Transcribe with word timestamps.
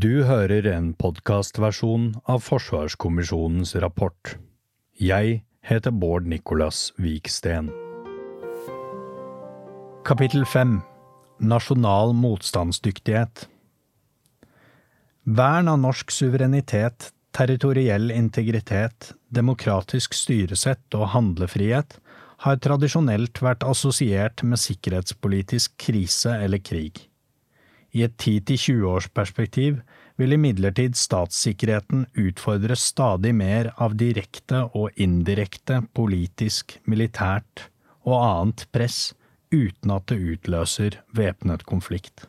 Du 0.00 0.22
hører 0.24 0.64
en 0.70 0.92
podkastversjon 0.96 2.04
av 2.30 2.44
Forsvarskommisjonens 2.46 3.74
rapport. 3.82 4.30
Jeg 4.96 5.42
heter 5.66 5.92
Bård 5.92 6.28
Nicolas 6.30 6.86
Viksten. 6.96 7.68
Kapittel 10.06 10.46
5 10.48 10.78
Nasjonal 11.52 12.14
motstandsdyktighet 12.16 13.44
Vern 15.26 15.68
av 15.74 15.82
norsk 15.82 16.14
suverenitet, 16.14 17.10
territoriell 17.36 18.14
integritet, 18.14 19.10
demokratisk 19.28 20.16
styresett 20.16 20.96
og 20.96 21.10
handlefrihet 21.18 21.98
har 22.46 22.62
tradisjonelt 22.62 23.42
vært 23.44 23.68
assosiert 23.68 24.46
med 24.46 24.64
sikkerhetspolitisk 24.64 25.76
krise 25.90 26.38
eller 26.40 26.62
krig. 26.64 27.09
I 27.92 28.04
et 28.06 28.16
10–20 28.16 28.84
års 28.86 29.08
perspektiv 29.10 29.80
vil 30.20 30.36
imidlertid 30.36 30.98
statssikkerheten 30.98 32.04
utfordre 32.20 32.76
stadig 32.76 33.32
mer 33.34 33.72
av 33.80 33.96
direkte 33.98 34.66
og 34.76 34.96
indirekte 35.00 35.80
politisk, 35.96 36.76
militært 36.84 37.66
og 38.06 38.16
annet 38.18 38.66
press 38.72 39.10
uten 39.50 39.94
at 39.94 40.06
det 40.10 40.20
utløser 40.34 41.00
væpnet 41.16 41.64
konflikt. 41.66 42.26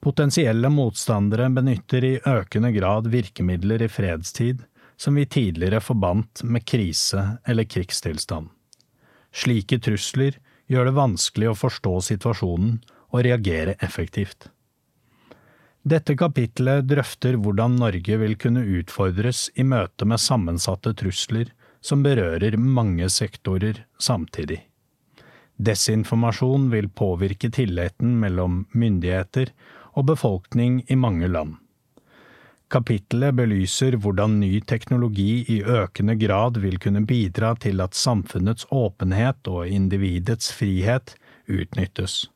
Potensielle 0.00 0.70
motstandere 0.70 1.48
benytter 1.50 2.04
i 2.06 2.18
økende 2.22 2.70
grad 2.72 3.10
virkemidler 3.10 3.82
i 3.82 3.90
fredstid 3.90 4.62
som 4.98 5.18
vi 5.18 5.26
tidligere 5.26 5.80
forbandt 5.82 6.44
med 6.44 6.64
krise 6.66 7.24
eller 7.46 7.66
krigstilstand. 7.66 8.48
Slike 9.34 9.78
trusler 9.82 10.38
gjør 10.70 10.88
det 10.88 10.96
vanskelig 10.96 11.50
å 11.50 11.58
forstå 11.58 11.94
situasjonen 12.12 12.78
og 13.10 13.24
reagere 13.26 13.74
effektivt. 13.84 14.48
Dette 15.88 16.16
kapitlet 16.18 16.84
drøfter 16.90 17.38
hvordan 17.40 17.78
Norge 17.80 18.18
vil 18.20 18.34
kunne 18.40 18.64
utfordres 18.80 19.46
i 19.56 19.64
møte 19.64 20.08
med 20.08 20.20
sammensatte 20.20 20.92
trusler 20.98 21.52
som 21.80 22.02
berører 22.02 22.58
mange 22.58 23.08
sektorer 23.12 23.84
samtidig. 24.02 24.64
Desinformasjon 25.58 26.68
vil 26.70 26.90
påvirke 26.90 27.50
tilliten 27.54 28.18
mellom 28.20 28.66
myndigheter 28.74 29.54
og 29.98 30.06
befolkning 30.12 30.82
i 30.86 30.98
mange 30.98 31.30
land. 31.30 31.56
Kapittelet 32.68 33.32
belyser 33.32 33.96
hvordan 33.96 34.36
ny 34.42 34.58
teknologi 34.60 35.40
i 35.48 35.62
økende 35.62 36.18
grad 36.20 36.58
vil 36.60 36.76
kunne 36.78 37.06
bidra 37.08 37.54
til 37.56 37.80
at 37.80 37.96
samfunnets 37.96 38.68
åpenhet 38.70 39.48
og 39.48 39.66
individets 39.72 40.52
frihet 40.52 41.14
utnyttes. 41.48 42.26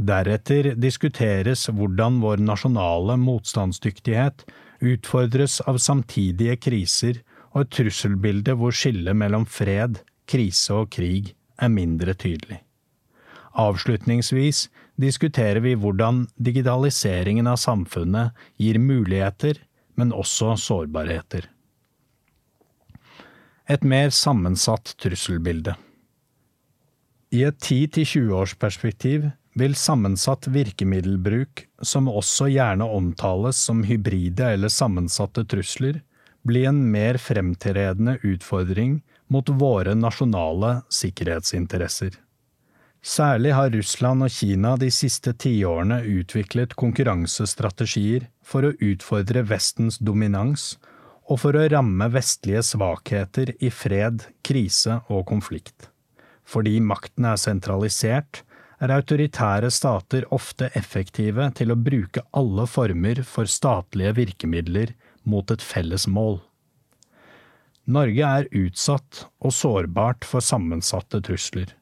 Deretter 0.00 0.70
diskuteres 0.80 1.66
hvordan 1.68 2.22
vår 2.22 2.40
nasjonale 2.40 3.18
motstandsdyktighet 3.20 4.46
utfordres 4.80 5.58
av 5.68 5.76
samtidige 5.82 6.56
kriser 6.56 7.18
og 7.50 7.66
et 7.66 7.72
trusselbilde 7.76 8.54
hvor 8.56 8.72
skillet 8.72 9.18
mellom 9.18 9.44
fred, 9.44 9.98
krise 10.30 10.72
og 10.72 10.88
krig 10.94 11.34
er 11.60 11.72
mindre 11.74 12.14
tydelig. 12.16 12.62
Avslutningsvis 13.60 14.68
diskuterer 15.00 15.60
vi 15.64 15.74
hvordan 15.76 16.22
digitaliseringen 16.38 17.50
av 17.50 17.58
samfunnet 17.60 18.36
gir 18.60 18.78
muligheter, 18.80 19.58
men 19.98 20.14
også 20.16 20.54
sårbarheter. 20.56 21.44
Et 23.68 23.84
mer 23.84 24.14
sammensatt 24.14 24.94
trusselbilde. 25.02 25.74
I 27.36 27.44
et 27.50 27.60
10–20 27.60 28.32
års 28.34 28.56
perspektiv 28.58 29.28
vil 29.58 29.74
sammensatt 29.74 30.46
virkemiddelbruk, 30.46 31.66
som 31.82 32.08
også 32.08 32.48
gjerne 32.52 32.86
omtales 32.86 33.58
som 33.58 33.82
hybride 33.84 34.52
eller 34.54 34.70
sammensatte 34.70 35.44
trusler, 35.44 36.00
bli 36.46 36.64
en 36.64 36.80
mer 36.92 37.18
fremtredende 37.20 38.18
utfordring 38.22 39.00
mot 39.28 39.48
våre 39.48 39.94
nasjonale 39.94 40.80
sikkerhetsinteresser. 40.88 42.14
Særlig 43.00 43.54
har 43.56 43.70
Russland 43.72 44.26
og 44.26 44.32
Kina 44.32 44.74
de 44.76 44.90
siste 44.92 45.32
tiårene 45.32 46.02
utviklet 46.04 46.74
konkurransestrategier 46.76 48.26
for 48.44 48.66
å 48.66 48.74
utfordre 48.76 49.44
Vestens 49.48 49.96
dominans 50.04 50.74
og 51.30 51.40
for 51.40 51.56
å 51.56 51.64
ramme 51.72 52.10
vestlige 52.12 52.62
svakheter 52.66 53.54
i 53.62 53.70
fred, 53.72 54.26
krise 54.44 54.98
og 55.08 55.24
konflikt. 55.30 55.88
Fordi 56.44 56.76
makten 56.82 57.28
er 57.30 57.38
sentralisert, 57.40 58.42
er 58.80 58.92
autoritære 58.94 59.70
stater 59.72 60.24
ofte 60.34 60.70
effektive 60.78 61.50
til 61.56 61.72
å 61.72 61.78
bruke 61.78 62.24
alle 62.36 62.66
former 62.70 63.22
for 63.28 63.50
statlige 63.50 64.14
virkemidler 64.16 64.94
mot 65.28 65.50
et 65.52 65.64
felles 65.64 66.06
mål. 66.08 66.40
Norge 67.90 68.32
er 68.38 68.48
utsatt 68.54 69.24
og 69.40 69.52
sårbart 69.56 70.24
for 70.28 70.44
sammensatte 70.44 71.20
trusler. 71.26 71.72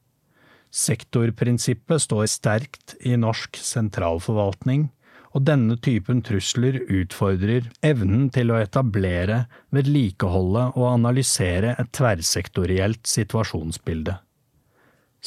Sektorprinsippet 0.74 2.04
står 2.04 2.28
sterkt 2.28 2.94
i 3.00 3.14
norsk 3.16 3.56
sentralforvaltning, 3.62 4.88
og 5.36 5.44
denne 5.44 5.76
typen 5.84 6.22
trusler 6.24 6.80
utfordrer 6.88 7.68
evnen 7.84 8.28
til 8.32 8.52
å 8.52 8.60
etablere, 8.62 9.42
vedlikeholde 9.74 10.70
og 10.74 10.86
analysere 10.88 11.74
et 11.78 11.92
tverrsektorielt 11.96 13.04
situasjonsbilde. 13.08 14.16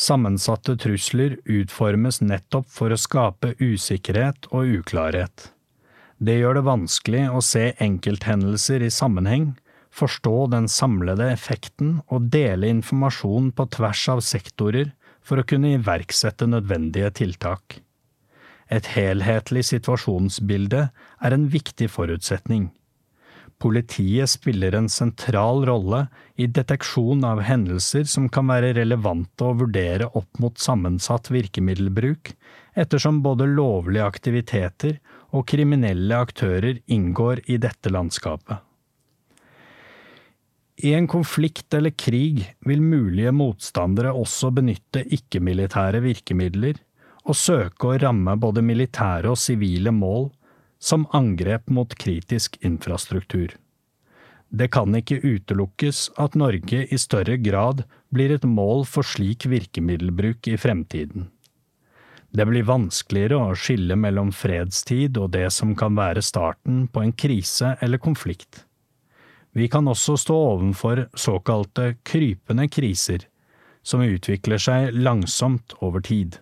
Sammensatte 0.01 0.73
trusler 0.81 1.35
utformes 1.45 2.21
nettopp 2.25 2.69
for 2.73 2.89
å 2.89 2.97
skape 2.97 3.51
usikkerhet 3.61 4.47
og 4.49 4.79
uklarhet. 4.79 5.51
Det 6.17 6.39
gjør 6.39 6.57
det 6.57 6.63
vanskelig 6.65 7.21
å 7.29 7.41
se 7.45 7.67
enkelthendelser 7.81 8.81
i 8.81 8.89
sammenheng, 8.93 9.51
forstå 9.93 10.33
den 10.55 10.69
samlede 10.71 11.27
effekten 11.35 11.99
og 12.07 12.31
dele 12.33 12.71
informasjon 12.73 13.51
på 13.53 13.67
tvers 13.77 14.07
av 14.15 14.23
sektorer 14.25 14.89
for 15.21 15.41
å 15.41 15.45
kunne 15.45 15.75
iverksette 15.77 16.49
nødvendige 16.49 17.13
tiltak. 17.21 17.77
Et 18.73 18.87
helhetlig 18.95 19.67
situasjonsbilde 19.69 20.87
er 21.21 21.35
en 21.35 21.49
viktig 21.51 21.91
forutsetning. 21.93 22.71
Politiet 23.61 24.29
spiller 24.29 24.73
en 24.73 24.87
sentral 24.89 25.65
rolle 25.69 26.07
i 26.35 26.47
deteksjon 26.49 27.21
av 27.27 27.43
hendelser 27.45 28.07
som 28.09 28.25
kan 28.33 28.49
være 28.49 28.71
relevante 28.79 29.45
å 29.45 29.53
vurdere 29.59 30.07
opp 30.17 30.41
mot 30.41 30.57
sammensatt 30.57 31.29
virkemiddelbruk, 31.29 32.33
ettersom 32.73 33.19
både 33.21 33.45
lovlige 33.51 34.07
aktiviteter 34.07 34.97
og 35.29 35.45
kriminelle 35.51 36.17
aktører 36.25 36.81
inngår 36.89 37.43
i 37.53 37.59
dette 37.61 37.93
landskapet. 37.93 38.57
I 40.81 40.95
en 40.97 41.05
konflikt 41.05 41.73
eller 41.77 41.93
krig 41.93 42.41
vil 42.65 42.81
mulige 42.81 43.29
motstandere 43.35 44.15
også 44.17 44.49
benytte 44.57 45.03
ikke-militære 45.05 46.01
virkemidler 46.01 46.81
og 47.29 47.37
søke 47.37 47.91
å 47.91 47.97
ramme 48.01 48.33
både 48.41 48.63
militære 48.65 49.29
og 49.29 49.37
sivile 49.37 49.93
mål 49.93 50.31
som 50.81 51.05
angrep 51.13 51.69
mot 51.69 51.93
kritisk 51.95 52.57
infrastruktur. 52.65 53.53
Det 54.49 54.67
kan 54.73 54.95
ikke 54.97 55.21
utelukkes 55.21 56.09
at 56.19 56.33
Norge 56.35 56.81
i 56.83 56.97
større 56.99 57.37
grad 57.39 57.85
blir 58.11 58.33
et 58.35 58.43
mål 58.43 58.83
for 58.89 59.07
slik 59.07 59.45
virkemiddelbruk 59.47 60.49
i 60.51 60.57
fremtiden. 60.59 61.29
Det 62.31 62.47
blir 62.47 62.67
vanskeligere 62.67 63.37
å 63.37 63.55
skille 63.59 63.95
mellom 63.99 64.33
fredstid 64.35 65.19
og 65.19 65.31
det 65.35 65.49
som 65.55 65.75
kan 65.75 65.95
være 65.95 66.23
starten 66.23 66.85
på 66.91 67.05
en 67.05 67.13
krise 67.13 67.75
eller 67.79 68.01
konflikt. 68.01 68.65
Vi 69.51 69.67
kan 69.67 69.87
også 69.87 70.15
stå 70.19 70.35
ovenfor 70.55 71.05
såkalte 71.13 71.97
krypende 72.07 72.69
kriser, 72.71 73.27
som 73.83 74.03
utvikler 74.03 74.61
seg 74.61 74.95
langsomt 74.95 75.75
over 75.83 76.03
tid. 76.03 76.37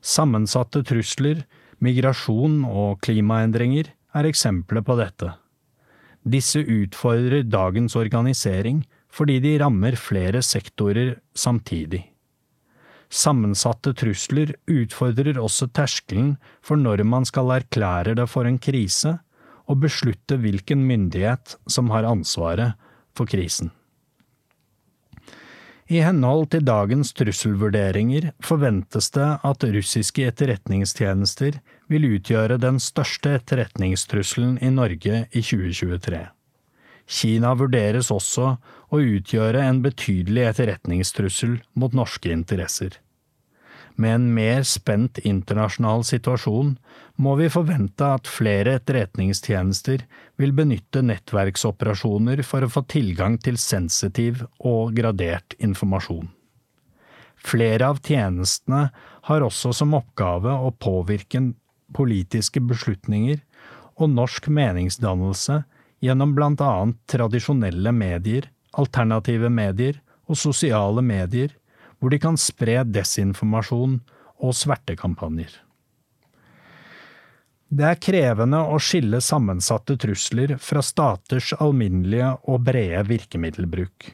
Sammensatte 0.00 0.84
trusler 0.86 1.42
Migrasjon 1.80 2.60
og 2.68 3.00
klimaendringer 3.04 3.88
er 4.16 4.28
eksempler 4.28 4.84
på 4.84 4.98
dette. 5.00 5.32
Disse 6.28 6.60
utfordrer 6.60 7.46
dagens 7.48 7.96
organisering 7.96 8.82
fordi 9.10 9.38
de 9.42 9.56
rammer 9.62 9.96
flere 9.98 10.42
sektorer 10.44 11.16
samtidig. 11.34 12.04
Sammensatte 13.10 13.90
trusler 13.98 14.52
utfordrer 14.70 15.40
også 15.40 15.66
terskelen 15.74 16.36
for 16.62 16.78
når 16.78 17.02
man 17.08 17.26
skal 17.26 17.50
erklære 17.56 18.14
det 18.20 18.28
for 18.30 18.46
en 18.46 18.60
krise, 18.62 19.16
og 19.70 19.82
beslutte 19.82 20.36
hvilken 20.42 20.82
myndighet 20.86 21.56
som 21.70 21.90
har 21.94 22.06
ansvaret 22.06 22.74
for 23.14 23.26
krisen. 23.26 23.70
I 25.90 25.98
henhold 26.06 26.52
til 26.52 26.62
dagens 26.62 27.08
trusselvurderinger 27.18 28.28
forventes 28.46 29.08
det 29.16 29.26
at 29.42 29.64
russiske 29.74 30.28
etterretningstjenester 30.30 31.56
vil 31.90 32.06
utgjøre 32.12 32.60
den 32.62 32.78
største 32.78 33.32
etterretningstrusselen 33.40 34.60
i 34.62 34.70
Norge 34.70 35.24
i 35.34 35.42
2023. 35.42 36.20
Kina 37.10 37.56
vurderes 37.58 38.12
også 38.14 38.52
å 38.86 39.02
utgjøre 39.02 39.64
en 39.66 39.82
betydelig 39.82 40.46
etterretningstrussel 40.52 41.58
mot 41.74 41.96
norske 41.98 42.30
interesser. 42.30 42.94
Med 43.96 44.14
en 44.14 44.26
mer 44.34 44.62
spent 44.68 45.18
internasjonal 45.26 46.04
situasjon 46.08 46.74
må 47.20 47.34
vi 47.40 47.50
forvente 47.52 48.06
at 48.16 48.28
flere 48.30 48.78
etterretningstjenester 48.78 50.04
vil 50.40 50.54
benytte 50.56 51.02
nettverksoperasjoner 51.04 52.42
for 52.46 52.64
å 52.64 52.72
få 52.72 52.84
tilgang 52.88 53.36
til 53.42 53.58
sensitiv 53.60 54.44
og 54.58 54.94
gradert 54.96 55.56
informasjon. 55.58 56.30
Flere 57.40 57.88
av 57.88 58.00
tjenestene 58.04 58.86
har 59.28 59.44
også 59.44 59.72
som 59.76 59.96
oppgave 59.96 60.52
å 60.52 60.72
påvirke 60.76 61.42
politiske 61.96 62.60
beslutninger 62.62 63.40
og 64.00 64.12
norsk 64.12 64.48
meningsdannelse 64.52 65.62
gjennom 66.04 66.34
blant 66.36 66.60
annet 66.64 67.00
tradisjonelle 67.10 67.92
medier, 67.92 68.48
alternative 68.72 69.50
medier 69.52 69.98
og 70.30 70.38
sosiale 70.38 71.02
medier, 71.04 71.52
hvor 72.00 72.12
de 72.12 72.20
kan 72.20 72.38
spre 72.40 72.80
desinformasjon 72.88 73.98
og 74.40 74.56
svertekampanjer. 74.56 75.52
Det 77.70 77.84
er 77.86 78.00
krevende 78.02 78.64
å 78.66 78.80
skille 78.82 79.20
sammensatte 79.22 79.94
trusler 80.00 80.56
fra 80.58 80.82
staters 80.82 81.52
alminnelige 81.54 82.32
og 82.50 82.64
brede 82.66 83.04
virkemiddelbruk. 83.06 84.08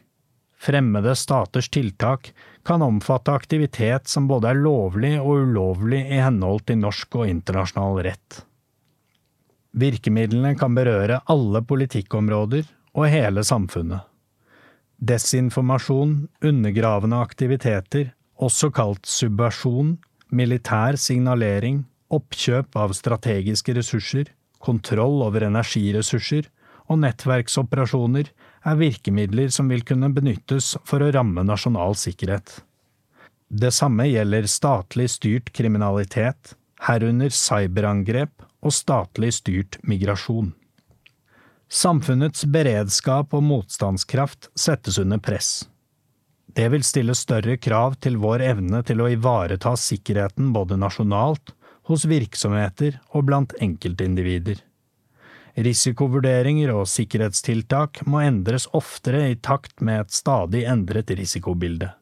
Fremmede 0.60 1.14
staters 1.16 1.70
tiltak 1.72 2.32
kan 2.66 2.82
omfatte 2.84 3.32
aktivitet 3.32 4.10
som 4.12 4.26
både 4.28 4.50
er 4.50 4.60
lovlig 4.60 5.14
og 5.20 5.46
ulovlig 5.46 6.02
i 6.10 6.20
henhold 6.20 6.66
til 6.68 6.82
norsk 6.82 7.16
og 7.20 7.30
internasjonal 7.30 8.02
rett. 8.04 8.42
Virkemidlene 9.76 10.52
kan 10.56 10.76
berøre 10.76 11.22
alle 11.32 11.62
politikkområder 11.64 12.68
og 12.96 13.08
hele 13.12 13.44
samfunnet. 13.44 14.04
Desinformasjon, 14.96 16.28
undergravende 16.40 17.18
aktiviteter, 17.20 18.12
også 18.40 18.70
kalt 18.72 19.04
subversjon, 19.08 19.96
militær 20.32 20.96
signalering, 21.00 21.84
oppkjøp 22.12 22.76
av 22.80 22.94
strategiske 22.96 23.74
ressurser, 23.76 24.30
kontroll 24.62 25.20
over 25.26 25.44
energiressurser 25.46 26.48
og 26.88 27.00
nettverksoperasjoner 27.02 28.30
er 28.66 28.78
virkemidler 28.80 29.50
som 29.54 29.68
vil 29.70 29.84
kunne 29.86 30.10
benyttes 30.14 30.74
for 30.86 31.02
å 31.02 31.10
ramme 31.14 31.44
nasjonal 31.46 31.96
sikkerhet. 31.98 32.62
Det 33.46 33.72
samme 33.74 34.08
gjelder 34.08 34.48
statlig 34.50 35.10
styrt 35.12 35.52
kriminalitet, 35.54 36.56
herunder 36.82 37.30
cyberangrep 37.30 38.46
og 38.64 38.74
statlig 38.74 39.32
styrt 39.36 39.78
migrasjon. 39.86 40.54
Samfunnets 41.66 42.44
beredskap 42.46 43.34
og 43.34 43.42
motstandskraft 43.42 44.50
settes 44.54 45.00
under 45.02 45.18
press. 45.18 45.66
Det 46.56 46.68
vil 46.72 46.84
stille 46.86 47.14
større 47.18 47.56
krav 47.58 47.98
til 48.00 48.16
vår 48.22 48.44
evne 48.46 48.82
til 48.86 49.02
å 49.02 49.10
ivareta 49.12 49.74
sikkerheten 49.76 50.52
både 50.54 50.78
nasjonalt, 50.78 51.52
hos 51.86 52.06
virksomheter 52.08 53.00
og 53.14 53.26
blant 53.28 53.52
enkeltindivider. 53.62 54.62
Risikovurderinger 55.56 56.72
og 56.74 56.88
sikkerhetstiltak 56.90 58.02
må 58.06 58.22
endres 58.24 58.66
oftere 58.76 59.26
i 59.30 59.36
takt 59.36 59.80
med 59.80 60.04
et 60.04 60.16
stadig 60.16 60.64
endret 60.68 61.12
risikobilde. 61.18 61.92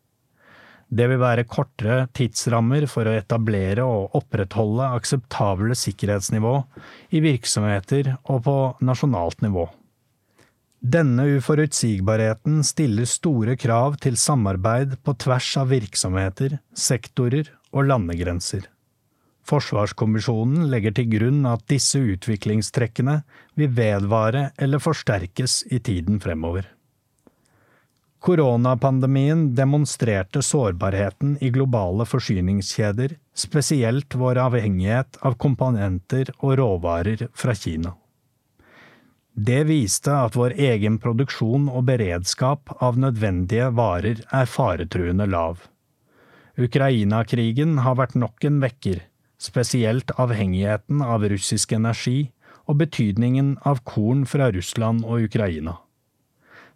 Det 0.94 1.06
vil 1.10 1.18
være 1.18 1.46
kortere 1.50 2.04
tidsrammer 2.14 2.84
for 2.90 3.08
å 3.08 3.14
etablere 3.18 3.82
og 3.82 4.14
opprettholde 4.14 4.92
akseptable 4.94 5.74
sikkerhetsnivå 5.78 6.52
i 7.16 7.22
virksomheter 7.24 8.12
og 8.30 8.44
på 8.46 8.58
nasjonalt 8.86 9.42
nivå. 9.42 9.64
Denne 10.84 11.24
uforutsigbarheten 11.38 12.60
stiller 12.68 13.08
store 13.08 13.56
krav 13.56 13.96
til 14.04 14.18
samarbeid 14.20 14.98
på 15.02 15.16
tvers 15.24 15.48
av 15.62 15.72
virksomheter, 15.72 16.58
sektorer 16.76 17.48
og 17.72 17.88
landegrenser. 17.88 18.68
Forsvarskommisjonen 19.48 20.68
legger 20.72 20.94
til 20.96 21.08
grunn 21.16 21.42
at 21.48 21.64
disse 21.72 21.98
utviklingstrekkene 21.98 23.18
vil 23.58 23.74
vedvare 23.76 24.50
eller 24.60 24.84
forsterkes 24.84 25.62
i 25.72 25.80
tiden 25.84 26.20
fremover. 26.22 26.68
Koronapandemien 28.24 29.54
demonstrerte 29.54 30.40
sårbarheten 30.42 31.36
i 31.44 31.50
globale 31.50 32.06
forsyningskjeder, 32.08 33.18
spesielt 33.36 34.14
vår 34.14 34.40
avhengighet 34.46 35.18
av 35.20 35.36
komponenter 35.36 36.30
og 36.38 36.54
råvarer 36.62 37.26
fra 37.36 37.52
Kina. 37.52 37.92
Det 39.34 39.60
viste 39.68 40.16
at 40.16 40.40
vår 40.40 40.56
egen 40.70 40.96
produksjon 41.04 41.68
og 41.68 41.84
beredskap 41.92 42.72
av 42.80 42.96
nødvendige 42.96 43.68
varer 43.76 44.24
er 44.32 44.48
faretruende 44.48 45.28
lav. 45.28 45.60
Ukraina-krigen 46.56 47.76
har 47.84 48.00
vært 48.00 48.16
nok 48.16 48.48
en 48.48 48.60
vekker, 48.64 49.04
spesielt 49.36 50.16
avhengigheten 50.16 51.04
av 51.04 51.28
russisk 51.28 51.76
energi 51.76 52.30
og 52.64 52.80
betydningen 52.80 53.58
av 53.68 53.84
korn 53.84 54.24
fra 54.24 54.48
Russland 54.54 55.04
og 55.04 55.28
Ukraina. 55.28 55.82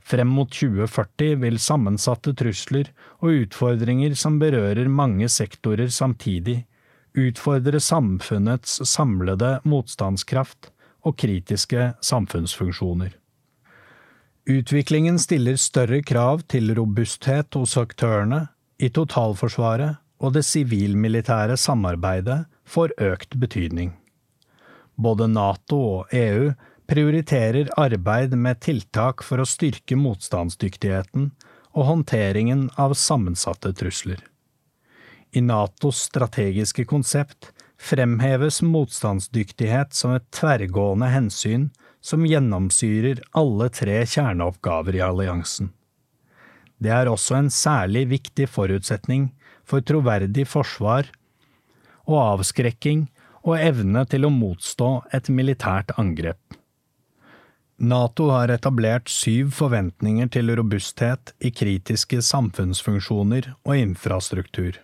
Frem 0.09 0.31
mot 0.33 0.49
2040 0.49 1.35
vil 1.43 1.59
sammensatte 1.61 2.33
trusler 2.33 2.89
og 3.21 3.43
utfordringer 3.43 4.15
som 4.17 4.39
berører 4.41 4.89
mange 4.89 5.29
sektorer 5.29 5.91
samtidig, 5.93 6.63
utfordre 7.19 7.81
samfunnets 7.83 8.79
samlede 8.89 9.59
motstandskraft 9.69 10.71
og 11.05 11.19
kritiske 11.21 11.91
samfunnsfunksjoner. 12.01 13.13
Utviklingen 14.49 15.19
stiller 15.21 15.59
større 15.61 16.01
krav 16.01 16.41
til 16.49 16.73
robusthet 16.79 17.53
hos 17.59 17.77
aktørene, 17.77 18.47
i 18.79 18.89
totalforsvaret 18.95 19.99
og 20.23 20.37
det 20.37 20.45
sivil-militære 20.47 21.57
samarbeidet 21.59 22.45
får 22.65 22.95
økt 23.03 23.35
betydning. 23.43 23.91
Både 24.97 25.27
Nato 25.29 25.79
og 25.99 26.15
EU 26.15 26.53
prioriterer 26.89 27.69
arbeid 27.77 28.33
med 28.33 28.61
tiltak 28.65 29.23
for 29.27 29.43
å 29.43 29.47
styrke 29.49 29.97
motstandsdyktigheten 30.01 31.31
og 31.77 31.85
håndteringen 31.85 32.69
av 32.81 32.95
sammensatte 32.97 33.75
trusler. 33.77 34.23
I 35.37 35.43
Natos 35.45 36.01
strategiske 36.09 36.87
konsept 36.89 37.51
fremheves 37.77 38.63
motstandsdyktighet 38.65 39.93
som 39.95 40.15
et 40.17 40.25
tverrgående 40.33 41.11
hensyn 41.13 41.69
som 42.01 42.25
gjennomsyrer 42.27 43.21
alle 43.37 43.69
tre 43.69 44.01
kjerneoppgaver 44.09 44.97
i 44.97 45.05
alliansen. 45.05 45.75
Det 46.79 46.95
er 46.95 47.11
også 47.11 47.37
en 47.37 47.51
særlig 47.53 48.07
viktig 48.15 48.49
forutsetning 48.49 49.29
for 49.69 49.85
troverdig 49.85 50.47
forsvar 50.49 51.11
og 52.09 52.17
avskrekking 52.23 53.09
og 53.45 53.59
evne 53.61 54.07
til 54.09 54.25
å 54.25 54.33
motstå 54.33 54.91
et 55.13 55.29
militært 55.29 55.93
angrep. 56.01 56.41
Nato 57.79 58.27
har 58.35 58.51
etablert 58.51 59.07
syv 59.07 59.53
forventninger 59.55 60.27
til 60.35 60.51
robusthet 60.59 61.31
i 61.39 61.53
kritiske 61.55 62.19
samfunnsfunksjoner 62.27 63.53
og 63.63 63.79
infrastruktur. 63.79 64.81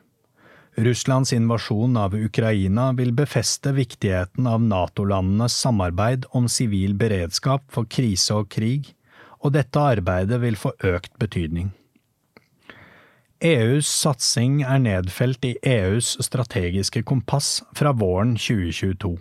Russlands 0.78 1.32
invasjon 1.34 1.98
av 1.98 2.14
Ukraina 2.14 2.92
vil 2.94 3.10
befeste 3.14 3.72
viktigheten 3.74 4.46
av 4.46 4.62
Nato-landenes 4.62 5.58
samarbeid 5.58 6.28
om 6.38 6.46
sivil 6.46 6.94
beredskap 6.94 7.66
for 7.74 7.90
krise 7.90 8.38
og 8.38 8.48
krig, 8.54 8.94
og 9.42 9.56
dette 9.58 9.82
arbeidet 9.94 10.38
vil 10.46 10.54
få 10.58 10.76
økt 10.86 11.18
betydning. 11.18 11.72
EUs 13.42 13.90
satsing 13.90 14.62
er 14.62 14.78
nedfelt 14.86 15.42
i 15.44 15.56
EUs 15.66 16.14
strategiske 16.22 17.02
kompass 17.02 17.58
fra 17.74 17.90
våren 17.90 18.38
2022. 18.38 19.16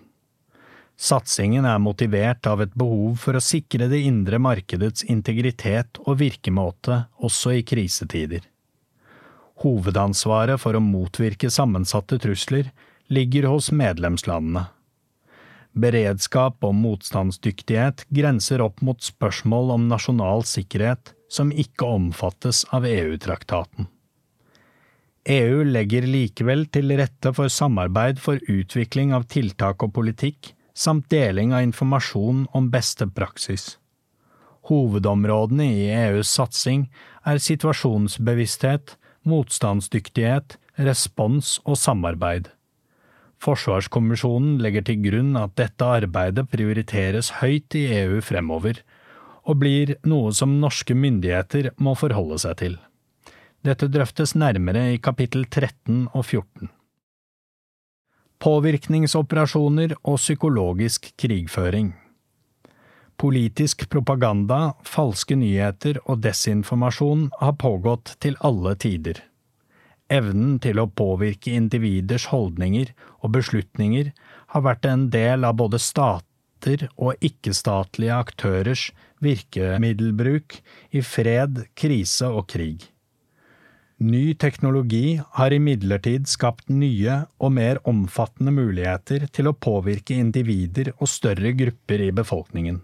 Satsingen 0.99 1.65
er 1.65 1.81
motivert 1.81 2.45
av 2.47 2.61
et 2.63 2.73
behov 2.77 3.17
for 3.23 3.35
å 3.35 3.43
sikre 3.43 3.89
det 3.91 4.03
indre 4.05 4.39
markedets 4.39 5.03
integritet 5.09 5.99
og 6.05 6.19
virkemåte 6.21 7.03
også 7.17 7.57
i 7.57 7.63
krisetider. 7.65 8.45
Hovedansvaret 9.63 10.61
for 10.61 10.77
å 10.77 10.83
motvirke 10.83 11.49
sammensatte 11.53 12.19
trusler 12.21 12.69
ligger 13.13 13.49
hos 13.51 13.71
medlemslandene. 13.73 14.67
Beredskap 15.73 16.61
og 16.67 16.75
motstandsdyktighet 16.77 18.05
grenser 18.13 18.61
opp 18.61 18.83
mot 18.85 19.01
spørsmål 19.01 19.73
om 19.73 19.87
nasjonal 19.89 20.45
sikkerhet 20.45 21.15
som 21.33 21.49
ikke 21.49 21.89
omfattes 21.89 22.61
av 22.69 22.85
EU-traktaten. 22.85 23.89
EU 25.33 25.63
legger 25.65 26.05
likevel 26.05 26.67
til 26.69 26.93
rette 26.99 27.31
for 27.33 27.49
samarbeid 27.49 28.19
for 28.21 28.41
utvikling 28.51 29.15
av 29.17 29.25
tiltak 29.31 29.81
og 29.81 29.95
politikk 29.95 30.51
samt 30.73 31.09
deling 31.09 31.53
av 31.53 31.63
informasjon 31.63 32.47
om 32.51 32.69
beste 32.73 33.07
praksis. 33.07 33.77
Hovedområdene 34.69 35.67
i 35.67 35.87
EUs 35.91 36.31
satsing 36.31 36.87
er 37.27 37.41
situasjonsbevissthet, 37.43 38.95
motstandsdyktighet, 39.27 40.57
respons 40.79 41.57
og 41.67 41.77
samarbeid. 41.77 42.49
Forsvarskommisjonen 43.43 44.55
legger 44.63 44.85
til 44.87 45.01
grunn 45.03 45.35
at 45.35 45.55
dette 45.59 45.87
arbeidet 45.99 46.47
prioriteres 46.51 47.33
høyt 47.41 47.75
i 47.75 47.85
EU 47.99 48.21
fremover, 48.23 48.79
og 49.43 49.59
blir 49.59 49.97
noe 50.07 50.31
som 50.31 50.55
norske 50.61 50.95
myndigheter 50.95 51.73
må 51.83 51.97
forholde 51.99 52.39
seg 52.39 52.55
til. 52.61 52.77
Dette 53.63 53.89
drøftes 53.91 54.35
nærmere 54.39 54.93
i 54.93 55.01
kapittel 55.03 55.43
13 55.49 56.07
og 56.13 56.23
14. 56.23 56.71
Påvirkningsoperasjoner 58.43 59.93
og 60.03 60.17
psykologisk 60.19 61.05
krigføring. 61.15 61.93
Politisk 63.15 63.85
propaganda, 63.87 64.73
falske 64.83 65.37
nyheter 65.39 66.01
og 66.03 66.19
desinformasjon 66.25 67.29
har 67.39 67.55
pågått 67.61 68.17
til 68.19 68.35
alle 68.43 68.73
tider. 68.75 69.21
Evnen 70.11 70.57
til 70.59 70.81
å 70.83 70.89
påvirke 70.91 71.55
individers 71.55 72.27
holdninger 72.33 72.91
og 73.23 73.31
beslutninger 73.37 74.11
har 74.51 74.67
vært 74.67 74.91
en 74.91 75.07
del 75.13 75.47
av 75.47 75.55
både 75.63 75.79
stater 75.79 76.89
og 76.97 77.23
ikke-statlige 77.23 78.17
aktørers 78.25 78.89
virkemiddelbruk 79.23 80.59
i 80.91 80.99
fred, 80.99 81.69
krise 81.79 82.27
og 82.27 82.49
krig. 82.51 82.89
Ny 84.03 84.33
teknologi 84.35 85.21
har 85.31 85.53
imidlertid 85.55 86.25
skapt 86.27 86.67
nye 86.67 87.21
og 87.39 87.53
mer 87.55 87.77
omfattende 87.87 88.51
muligheter 88.51 89.29
til 89.31 89.47
å 89.47 89.53
påvirke 89.55 90.17
individer 90.19 90.89
og 90.97 91.07
større 91.07 91.53
grupper 91.55 92.03
i 92.03 92.09
befolkningen. 92.11 92.81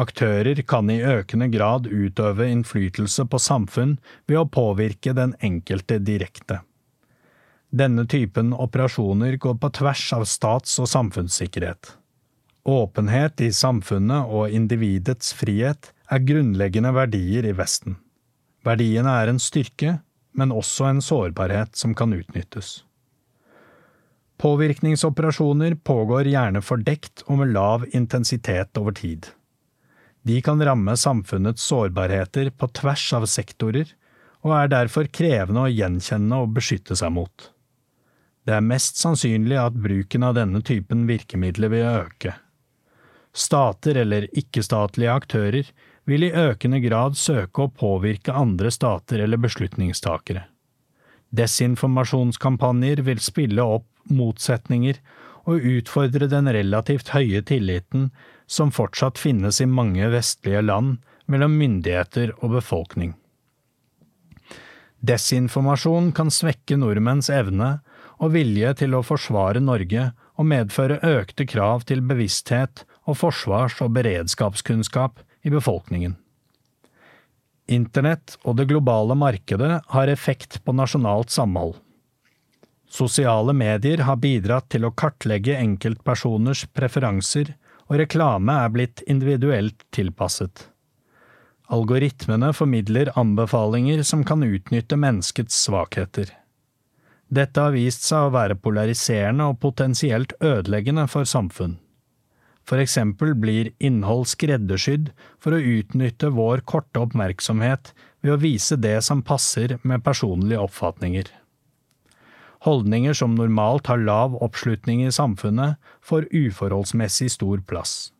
Aktører 0.00 0.62
kan 0.70 0.88
i 0.88 1.02
økende 1.04 1.50
grad 1.52 1.90
utøve 1.90 2.48
innflytelse 2.48 3.26
på 3.28 3.42
samfunn 3.50 3.98
ved 4.24 4.40
å 4.40 4.46
påvirke 4.48 5.12
den 5.12 5.36
enkelte 5.44 6.00
direkte. 6.00 6.62
Denne 7.68 8.08
typen 8.08 8.56
operasjoner 8.56 9.36
går 9.36 9.60
på 9.60 9.74
tvers 9.82 10.08
av 10.16 10.24
stats- 10.24 10.80
og 10.80 10.88
samfunnssikkerhet. 10.88 11.96
Åpenhet 12.64 13.44
i 13.44 13.52
samfunnet 13.52 14.32
og 14.32 14.56
individets 14.56 15.36
frihet 15.36 15.92
er 16.08 16.28
grunnleggende 16.32 16.96
verdier 16.96 17.44
i 17.44 17.56
Vesten. 17.60 18.00
Verdiene 18.68 19.14
er 19.22 19.30
en 19.32 19.40
styrke, 19.40 19.98
men 20.36 20.52
også 20.52 20.90
en 20.90 21.00
sårbarhet 21.02 21.78
som 21.78 21.94
kan 21.96 22.12
utnyttes. 22.12 22.82
Påvirkningsoperasjoner 24.38 25.74
pågår 25.82 26.28
gjerne 26.30 26.62
fordekt 26.62 27.24
og 27.26 27.40
med 27.40 27.54
lav 27.56 27.86
intensitet 27.90 28.78
over 28.78 28.94
tid. 28.94 29.32
De 30.22 30.36
kan 30.44 30.60
ramme 30.62 30.94
samfunnets 30.96 31.64
sårbarheter 31.66 32.52
på 32.54 32.68
tvers 32.76 33.06
av 33.18 33.26
sektorer, 33.30 33.88
og 34.46 34.54
er 34.54 34.70
derfor 34.70 35.08
krevende 35.10 35.64
å 35.64 35.72
gjenkjenne 35.72 36.42
og 36.44 36.52
beskytte 36.54 36.94
seg 36.98 37.10
mot. 37.16 37.48
Det 38.46 38.54
er 38.54 38.64
mest 38.64 39.00
sannsynlig 39.00 39.58
at 39.60 39.74
bruken 39.76 40.24
av 40.24 40.36
denne 40.38 40.62
typen 40.64 41.06
virkemidler 41.08 41.72
vil 41.72 41.88
øke. 41.88 42.36
Stater 43.34 43.98
eller 44.04 44.28
ikke-statlige 44.38 45.14
aktører 45.14 45.72
vil 46.08 46.24
i 46.24 46.32
økende 46.32 46.80
grad 46.80 47.18
søke 47.20 47.66
å 47.66 47.72
påvirke 47.72 48.32
andre 48.32 48.72
stater 48.72 49.20
eller 49.24 49.40
beslutningstakere. 49.40 50.46
Desinformasjonskampanjer 51.36 53.02
vil 53.04 53.20
spille 53.20 53.64
opp 53.76 53.86
motsetninger 54.08 55.00
og 55.48 55.64
utfordre 55.68 56.28
den 56.32 56.48
relativt 56.52 57.12
høye 57.12 57.42
tilliten 57.44 58.08
som 58.48 58.72
fortsatt 58.72 59.20
finnes 59.20 59.60
i 59.60 59.68
mange 59.68 60.08
vestlige 60.12 60.64
land 60.64 60.96
mellom 61.28 61.58
myndigheter 61.60 62.32
og 62.40 62.56
befolkning. 62.56 63.12
Desinformasjon 65.04 66.10
kan 66.16 66.32
svekke 66.32 66.78
nordmenns 66.80 67.28
evne 67.30 67.78
og 68.18 68.32
vilje 68.34 68.72
til 68.80 68.96
å 68.96 69.04
forsvare 69.06 69.60
Norge 69.62 70.08
og 70.38 70.48
medføre 70.48 70.98
økte 71.04 71.46
krav 71.46 71.84
til 71.86 72.02
bevissthet 72.08 72.82
og 73.04 73.20
forsvars- 73.20 73.78
og 73.84 73.92
beredskapskunnskap 73.94 75.20
i 75.42 75.50
befolkningen. 75.50 76.16
Internett 77.68 78.38
og 78.42 78.56
det 78.56 78.68
globale 78.70 79.14
markedet 79.18 79.82
har 79.92 80.08
effekt 80.08 80.62
på 80.64 80.72
nasjonalt 80.72 81.30
samhold. 81.30 81.76
Sosiale 82.88 83.52
medier 83.52 84.00
har 84.08 84.16
bidratt 84.16 84.70
til 84.72 84.86
å 84.88 84.94
kartlegge 84.96 85.58
enkeltpersoners 85.60 86.64
preferanser, 86.72 87.52
og 87.88 88.00
reklame 88.00 88.54
er 88.64 88.72
blitt 88.72 89.02
individuelt 89.08 89.84
tilpasset. 89.92 90.66
Algoritmene 91.68 92.54
formidler 92.56 93.10
anbefalinger 93.20 94.02
som 94.02 94.24
kan 94.24 94.44
utnytte 94.44 94.96
menneskets 94.96 95.56
svakheter. 95.66 96.32
Dette 97.28 97.60
har 97.60 97.74
vist 97.76 98.06
seg 98.08 98.30
å 98.30 98.32
være 98.32 98.56
polariserende 98.56 99.50
og 99.52 99.60
potensielt 99.60 100.32
ødeleggende 100.40 101.04
for 101.12 101.28
samfunn. 101.28 101.76
Eksempel 102.76 103.32
blir 103.32 103.70
innhold 103.80 104.28
skreddersydd 104.28 105.14
for 105.40 105.56
å 105.56 105.62
utnytte 105.62 106.28
vår 106.36 106.60
korte 106.68 107.00
oppmerksomhet 107.00 107.94
ved 108.20 108.34
å 108.34 108.40
vise 108.42 108.76
det 108.76 108.98
som 109.06 109.24
passer 109.24 109.78
med 109.80 110.04
personlige 110.04 110.60
oppfatninger. 110.60 111.30
Holdninger 112.66 113.16
som 113.16 113.38
normalt 113.38 113.88
har 113.88 114.02
lav 114.02 114.36
oppslutning 114.42 115.06
i 115.06 115.14
samfunnet, 115.14 115.78
får 116.04 116.28
uforholdsmessig 116.34 117.30
stor 117.32 117.62
plass. 117.64 118.10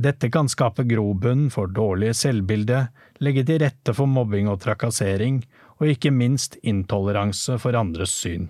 Dette 0.00 0.30
kan 0.32 0.48
skape 0.48 0.86
grobunn 0.88 1.50
for 1.54 1.68
dårlig 1.70 2.14
selvbilde, 2.18 2.86
legge 3.20 3.44
til 3.46 3.60
rette 3.62 3.94
for 3.94 4.10
mobbing 4.10 4.48
og 4.50 4.62
trakassering, 4.64 5.42
og 5.78 5.90
ikke 5.92 6.14
minst 6.14 6.56
intoleranse 6.62 7.58
for 7.60 7.76
andres 7.78 8.14
syn. 8.14 8.48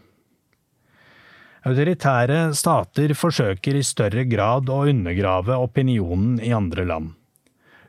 Autoritære 1.65 2.51
stater 2.53 3.15
forsøker 3.17 3.79
i 3.79 3.85
større 3.87 4.27
grad 4.29 4.69
å 4.69 4.83
undergrave 4.91 5.57
opinionen 5.57 6.37
i 6.45 6.51
andre 6.53 6.85
land. 6.85 7.15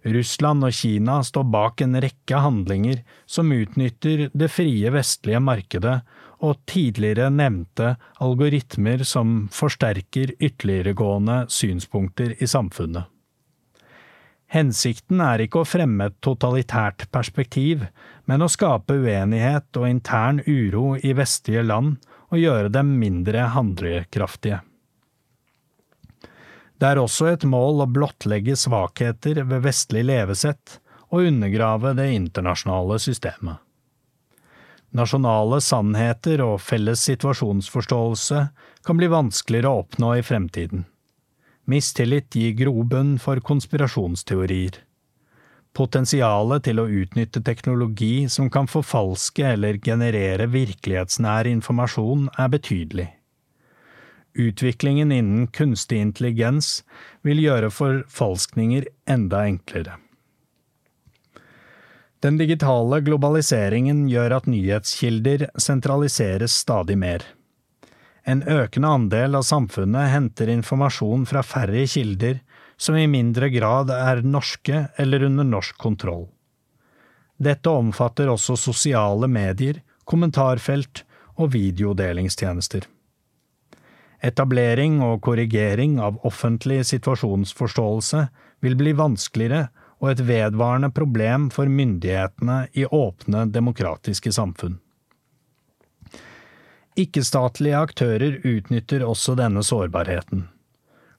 Russland 0.06 0.64
og 0.64 0.76
Kina 0.78 1.18
står 1.26 1.48
bak 1.52 1.82
en 1.84 1.98
rekke 2.00 2.40
handlinger 2.40 3.02
som 3.26 3.52
utnytter 3.52 4.30
det 4.32 4.48
frie 4.54 4.92
vestlige 4.94 5.42
markedet 5.44 5.98
og 6.46 6.62
tidligere 6.70 7.28
nevnte 7.34 7.96
algoritmer 8.24 9.04
som 9.04 9.50
forsterker 9.52 10.36
ytterliggående 10.40 11.42
synspunkter 11.52 12.36
i 12.40 12.48
samfunnet. 12.48 13.10
Hensikten 14.56 15.20
er 15.26 15.42
ikke 15.44 15.64
å 15.64 15.68
fremme 15.68 16.08
et 16.08 16.20
totalitært 16.24 17.10
perspektiv, 17.12 17.88
men 18.30 18.46
å 18.46 18.52
skape 18.52 18.96
uenighet 19.02 19.68
og 19.82 19.90
intern 19.90 20.44
uro 20.46 20.94
i 20.96 21.16
vestlige 21.18 21.66
land 21.66 21.98
og 22.36 22.42
gjøre 22.42 22.72
dem 22.74 22.96
mindre 23.00 23.48
handlekraftige. 23.56 24.62
Det 26.76 26.88
er 26.92 27.00
også 27.00 27.30
et 27.32 27.46
mål 27.48 27.86
å 27.86 27.88
blottlegge 27.88 28.58
svakheter 28.60 29.40
ved 29.48 29.64
vestlig 29.64 30.04
levesett 30.10 30.80
og 31.08 31.30
undergrave 31.30 31.94
det 31.96 32.10
internasjonale 32.18 33.00
systemet. 33.00 33.62
Nasjonale 34.96 35.60
sannheter 35.64 36.44
og 36.44 36.60
felles 36.64 37.02
situasjonsforståelse 37.08 38.42
kan 38.86 39.00
bli 39.00 39.10
vanskeligere 39.12 39.72
å 39.72 39.82
oppnå 39.84 40.14
i 40.20 40.24
fremtiden. 40.24 40.86
Mistillit 41.68 42.36
gir 42.36 42.54
grobunn 42.60 43.16
for 43.20 43.42
konspirasjonsteorier. 43.44 44.78
Potensialet 45.76 46.64
til 46.64 46.80
å 46.80 46.88
utnytte 46.88 47.42
teknologi 47.44 48.30
som 48.32 48.48
kan 48.52 48.70
forfalske 48.72 49.44
eller 49.58 49.82
generere 49.84 50.48
virkelighetsnær 50.48 51.50
informasjon, 51.52 52.30
er 52.40 52.52
betydelig. 52.54 53.10
Utviklingen 54.36 55.12
innen 55.12 55.48
kunstig 55.48 56.00
intelligens 56.00 56.84
vil 57.28 57.44
gjøre 57.44 57.72
forfalskninger 57.72 58.88
enda 59.12 59.46
enklere. 59.48 59.98
Den 62.24 62.40
digitale 62.40 63.02
globaliseringen 63.06 64.08
gjør 64.10 64.40
at 64.40 64.48
nyhetskilder 64.50 65.50
sentraliseres 65.62 66.56
stadig 66.64 66.98
mer. 66.98 67.24
En 68.26 68.42
økende 68.42 68.90
andel 68.90 69.38
av 69.38 69.44
samfunnet 69.46 70.10
henter 70.10 70.50
informasjon 70.50 71.28
fra 71.30 71.44
færre 71.46 71.84
kilder, 71.86 72.40
som 72.78 72.98
i 72.98 73.08
mindre 73.08 73.50
grad 73.50 73.92
er 73.94 74.24
norske 74.26 74.88
eller 74.98 75.24
under 75.24 75.48
norsk 75.48 75.78
kontroll. 75.78 76.28
Dette 77.38 77.70
omfatter 77.70 78.32
også 78.32 78.56
sosiale 78.60 79.28
medier, 79.28 79.82
kommentarfelt 80.06 81.04
og 81.36 81.52
videodelingstjenester. 81.56 82.86
Etablering 84.26 85.02
og 85.04 85.20
korrigering 85.26 86.00
av 86.02 86.22
offentlig 86.26 86.86
situasjonsforståelse 86.88 88.28
vil 88.64 88.78
bli 88.80 88.96
vanskeligere 88.98 89.68
og 90.02 90.12
et 90.12 90.24
vedvarende 90.28 90.90
problem 90.96 91.50
for 91.54 91.70
myndighetene 91.72 92.66
i 92.74 92.86
åpne, 92.86 93.46
demokratiske 93.52 94.32
samfunn. 94.36 94.80
Ikke-statlige 96.96 97.80
aktører 97.80 98.40
utnytter 98.48 99.04
også 99.04 99.36
denne 99.36 99.64
sårbarheten. 99.68 100.46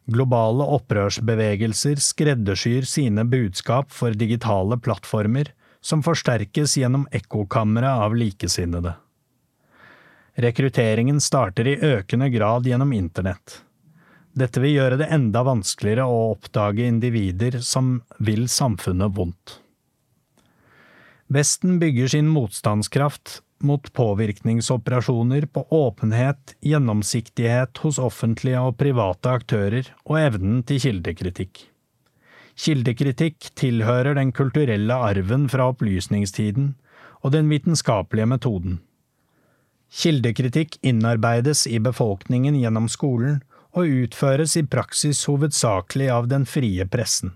Globale 0.06 0.62
opprørsbevegelser 0.76 1.98
skreddersyr 1.98 2.86
sine 2.86 3.25
budskap 3.26 3.90
for 3.90 4.14
digitale 4.14 4.78
plattformer, 4.78 5.50
som 5.82 6.02
forsterkes 6.02 6.76
gjennom 6.78 7.08
ekkokamre 7.14 7.90
av 8.06 8.14
likesinnede. 8.18 8.94
Rekrutteringen 10.36 11.18
starter 11.22 11.66
i 11.66 11.78
økende 11.80 12.28
grad 12.30 12.66
gjennom 12.68 12.92
internett. 12.94 13.62
Dette 14.36 14.60
vil 14.60 14.76
gjøre 14.76 14.98
det 15.00 15.08
enda 15.14 15.42
vanskeligere 15.46 16.04
å 16.06 16.32
oppdage 16.34 16.84
individer 16.86 17.58
som 17.64 18.02
vil 18.20 18.44
samfunnet 18.52 19.14
vondt. 19.16 19.56
Vesten 21.32 21.80
bygger 21.82 22.12
sin 22.12 22.28
motstandskraft 22.30 23.40
mot 23.58 23.92
påvirkningsoperasjoner 23.92 25.46
på 25.46 25.66
åpenhet, 25.70 26.56
gjennomsiktighet 26.60 27.78
hos 27.84 27.98
offentlige 27.98 28.60
og 28.60 28.76
private 28.80 29.32
aktører 29.40 29.88
og 30.04 30.18
evnen 30.20 30.62
til 30.66 30.80
kildekritikk. 30.82 31.62
Kildekritikk 32.56 33.50
tilhører 33.58 34.16
den 34.16 34.32
kulturelle 34.32 34.94
arven 34.94 35.48
fra 35.52 35.70
opplysningstiden 35.72 36.75
og 37.22 37.32
den 37.34 37.50
vitenskapelige 37.52 38.28
metoden. 38.30 38.78
Kildekritikk 39.92 40.78
innarbeides 40.82 41.66
i 41.68 41.78
befolkningen 41.80 42.56
gjennom 42.58 42.88
skolen 42.92 43.42
og 43.76 43.92
utføres 44.04 44.56
i 44.56 44.64
praksis 44.64 45.25
hovedsakelig 45.28 46.08
av 46.12 46.30
den 46.32 46.46
frie 46.48 46.86
pressen. 46.88 47.34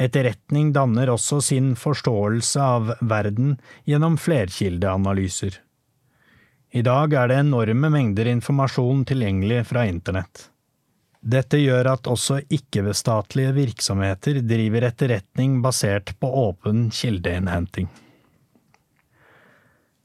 Etterretning 0.00 0.70
danner 0.72 1.10
også 1.12 1.42
sin 1.44 1.74
forståelse 1.76 2.60
av 2.64 2.94
verden 3.04 3.58
gjennom 3.84 4.16
flerkildeanalyser. 4.16 5.58
I 6.72 6.82
dag 6.86 7.12
er 7.12 7.28
det 7.28 7.40
enorme 7.42 7.90
mengder 7.92 8.30
informasjon 8.30 9.04
tilgjengelig 9.10 9.64
fra 9.68 9.84
internett. 9.90 10.46
Dette 11.20 11.58
gjør 11.60 11.90
at 11.92 12.08
også 12.08 12.38
ikke-statlige 12.48 13.52
virksomheter 13.52 14.40
driver 14.40 14.86
etterretning 14.88 15.58
basert 15.60 16.14
på 16.16 16.30
åpen 16.46 16.86
kildeinnhenting. 16.94 17.90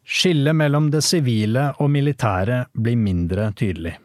Skillet 0.05 0.57
mellom 0.59 0.91
det 0.91 1.05
sivile 1.05 1.69
og 1.79 1.87
militære 1.93 2.65
blir 2.75 2.99
mindre 2.99 3.47
tydelig. 3.55 3.95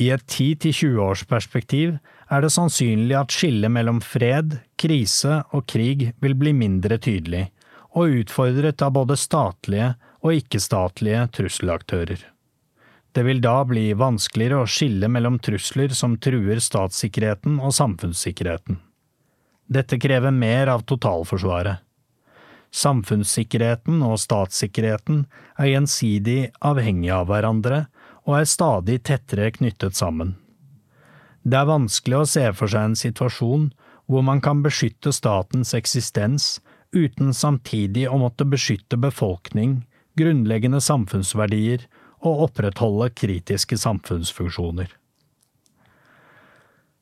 I 0.00 0.08
et 0.14 0.24
10–20-årsperspektiv 0.24 1.98
er 2.32 2.40
det 2.40 2.52
sannsynlig 2.54 3.16
at 3.18 3.34
skillet 3.34 3.72
mellom 3.72 3.98
fred, 4.00 4.56
krise 4.80 5.42
og 5.52 5.66
krig 5.68 6.06
vil 6.24 6.36
bli 6.40 6.54
mindre 6.56 6.96
tydelig, 6.96 7.50
og 7.92 8.22
utfordret 8.22 8.80
av 8.86 8.94
både 8.96 9.18
statlige 9.20 9.92
og 10.24 10.38
ikke-statlige 10.38 11.26
trusselaktører. 11.36 12.22
Det 13.12 13.26
vil 13.26 13.42
da 13.42 13.58
bli 13.66 13.90
vanskeligere 13.98 14.62
å 14.62 14.70
skille 14.70 15.10
mellom 15.10 15.40
trusler 15.42 15.92
som 15.98 16.14
truer 16.22 16.62
statssikkerheten 16.62 17.58
og 17.58 17.74
samfunnssikkerheten. 17.74 18.78
Dette 19.70 19.98
krever 20.02 20.32
mer 20.34 20.70
av 20.70 20.86
totalforsvaret. 20.88 21.82
Samfunnssikkerheten 22.70 24.00
og 24.06 24.20
statssikkerheten 24.22 25.24
er 25.58 25.72
gjensidig 25.72 26.40
avhengige 26.62 27.18
av 27.18 27.26
hverandre 27.28 27.80
og 28.30 28.38
er 28.38 28.46
stadig 28.46 29.00
tettere 29.08 29.50
knyttet 29.56 29.98
sammen. 29.98 30.36
Det 31.42 31.58
er 31.58 31.66
vanskelig 31.66 32.20
å 32.20 32.28
se 32.28 32.44
for 32.54 32.70
seg 32.70 32.90
en 32.90 32.98
situasjon 32.98 33.70
hvor 34.10 34.22
man 34.26 34.42
kan 34.44 34.62
beskytte 34.62 35.10
statens 35.14 35.72
eksistens 35.74 36.60
uten 36.94 37.34
samtidig 37.34 38.06
å 38.10 38.18
måtte 38.20 38.46
beskytte 38.46 38.98
befolkning, 39.00 39.80
grunnleggende 40.18 40.82
samfunnsverdier 40.84 41.86
og 42.20 42.46
opprettholde 42.46 43.10
kritiske 43.16 43.78
samfunnsfunksjoner. 43.80 44.90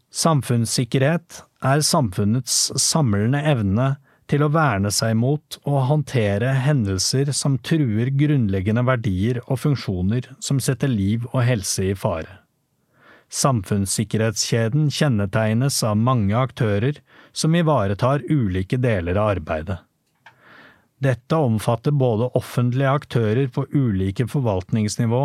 Samfunnssikkerhet 0.08 1.42
er 1.68 1.84
samfunnets 1.84 2.68
samlende 2.80 3.42
evne 3.44 3.96
til 4.28 4.44
å 4.44 4.50
verne 4.52 4.90
seg 4.92 5.14
mot 5.16 5.56
og 5.64 5.78
håndtere 5.88 6.52
hendelser 6.66 7.32
som 7.36 7.56
truer 7.64 8.10
grunnleggende 8.12 8.84
verdier 8.84 9.40
og 9.46 9.62
funksjoner 9.62 10.28
som 10.44 10.60
setter 10.60 10.92
liv 10.92 11.24
og 11.32 11.42
helse 11.48 11.88
i 11.88 11.96
fare. 11.96 12.42
Samfunnssikkerhetskjeden 13.28 14.88
kjennetegnes 14.92 15.82
av 15.84 15.98
mange 16.00 16.36
aktører 16.36 17.00
som 17.32 17.56
ivaretar 17.56 18.24
ulike 18.28 18.78
deler 18.80 19.20
av 19.20 19.34
arbeidet. 19.36 19.80
Dette 20.98 21.36
omfatter 21.36 21.94
både 21.94 22.30
offentlige 22.38 22.90
aktører 22.90 23.50
på 23.54 23.66
ulike 23.70 24.26
forvaltningsnivå, 24.26 25.24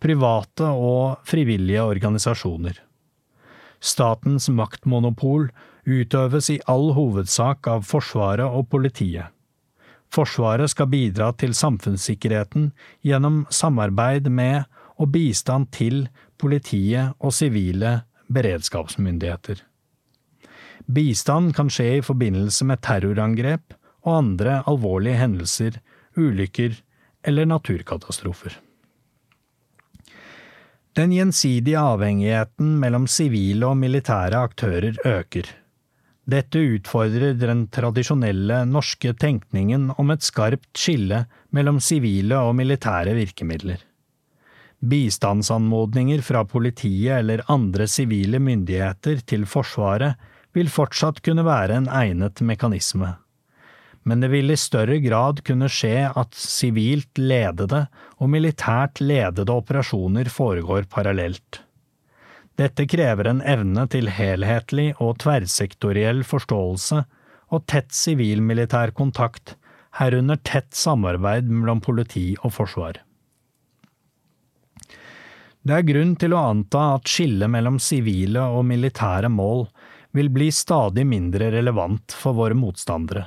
private 0.00 0.70
og 0.70 1.26
frivillige 1.28 1.82
organisasjoner. 1.84 2.78
Statens 3.80 4.48
maktmonopol 4.48 5.50
utøves 5.90 6.50
i 6.52 6.60
all 6.70 6.92
hovedsak 6.96 7.66
av 7.70 7.84
Forsvaret 7.88 8.46
og 8.46 8.68
politiet. 8.72 9.30
Forsvaret 10.10 10.72
skal 10.72 10.90
bidra 10.90 11.30
til 11.38 11.54
samfunnssikkerheten 11.54 12.70
gjennom 13.06 13.44
samarbeid 13.54 14.26
med 14.30 14.64
og 15.00 15.12
bistand 15.14 15.70
til 15.74 16.06
politiet 16.40 17.14
og 17.20 17.34
sivile 17.34 18.00
beredskapsmyndigheter. 18.30 19.62
Bistand 20.90 21.54
kan 21.54 21.70
skje 21.70 21.98
i 21.98 22.04
forbindelse 22.04 22.66
med 22.66 22.82
terrorangrep 22.82 23.76
og 24.06 24.16
andre 24.16 24.62
alvorlige 24.70 25.20
hendelser, 25.20 25.78
ulykker 26.18 26.74
eller 27.26 27.46
naturkatastrofer. 27.46 28.56
Den 30.98 31.12
gjensidige 31.14 31.78
avhengigheten 31.78 32.74
mellom 32.82 33.06
sivile 33.06 33.68
og 33.70 33.78
militære 33.78 34.40
aktører 34.48 34.96
øker. 35.06 35.46
Dette 36.30 36.60
utfordrer 36.76 37.34
den 37.40 37.64
tradisjonelle 37.72 38.62
norske 38.68 39.14
tenkningen 39.18 39.88
om 39.98 40.12
et 40.12 40.22
skarpt 40.22 40.68
skille 40.78 41.24
mellom 41.56 41.80
sivile 41.82 42.38
og 42.44 42.52
militære 42.58 43.16
virkemidler. 43.16 43.80
Bistandsanmodninger 44.80 46.22
fra 46.24 46.44
politiet 46.48 47.18
eller 47.18 47.42
andre 47.52 47.88
sivile 47.90 48.38
myndigheter 48.40 49.24
til 49.26 49.46
Forsvaret 49.48 50.20
vil 50.56 50.70
fortsatt 50.72 51.18
kunne 51.24 51.44
være 51.46 51.80
en 51.80 51.88
egnet 51.90 52.40
mekanisme. 52.46 53.14
Men 54.08 54.22
det 54.22 54.30
vil 54.32 54.54
i 54.54 54.60
større 54.60 55.00
grad 55.04 55.42
kunne 55.44 55.68
skje 55.72 56.06
at 56.08 56.36
sivilt 56.36 57.20
ledede 57.20 57.82
og 58.18 58.30
militært 58.32 59.02
ledede 59.02 59.52
operasjoner 59.52 60.30
foregår 60.32 60.86
parallelt. 60.92 61.60
Dette 62.60 62.84
krever 62.84 63.30
en 63.30 63.40
evne 63.40 63.86
til 63.88 64.10
helhetlig 64.12 64.90
og 65.00 65.14
tverrsektoriell 65.22 66.20
forståelse 66.28 67.04
og 67.50 67.62
tett 67.70 67.94
sivil-militær 67.96 68.92
kontakt, 68.96 69.54
herunder 69.96 70.36
tett 70.44 70.74
samarbeid 70.76 71.48
mellom 71.48 71.80
politi 71.80 72.34
og 72.42 72.52
forsvar. 72.58 73.00
Det 75.60 75.76
er 75.76 75.88
grunn 75.88 76.12
til 76.20 76.36
å 76.36 76.42
anta 76.50 76.82
at 76.98 77.08
skillet 77.08 77.50
mellom 77.52 77.78
sivile 77.80 78.44
og 78.52 78.66
militære 78.68 79.28
mål 79.32 79.66
vil 80.16 80.30
bli 80.32 80.48
stadig 80.52 81.06
mindre 81.08 81.50
relevant 81.54 82.12
for 82.16 82.36
våre 82.36 82.56
motstandere. 82.56 83.26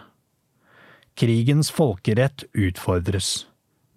Krigens 1.18 1.70
folkerett 1.74 2.46
utfordres. 2.54 3.46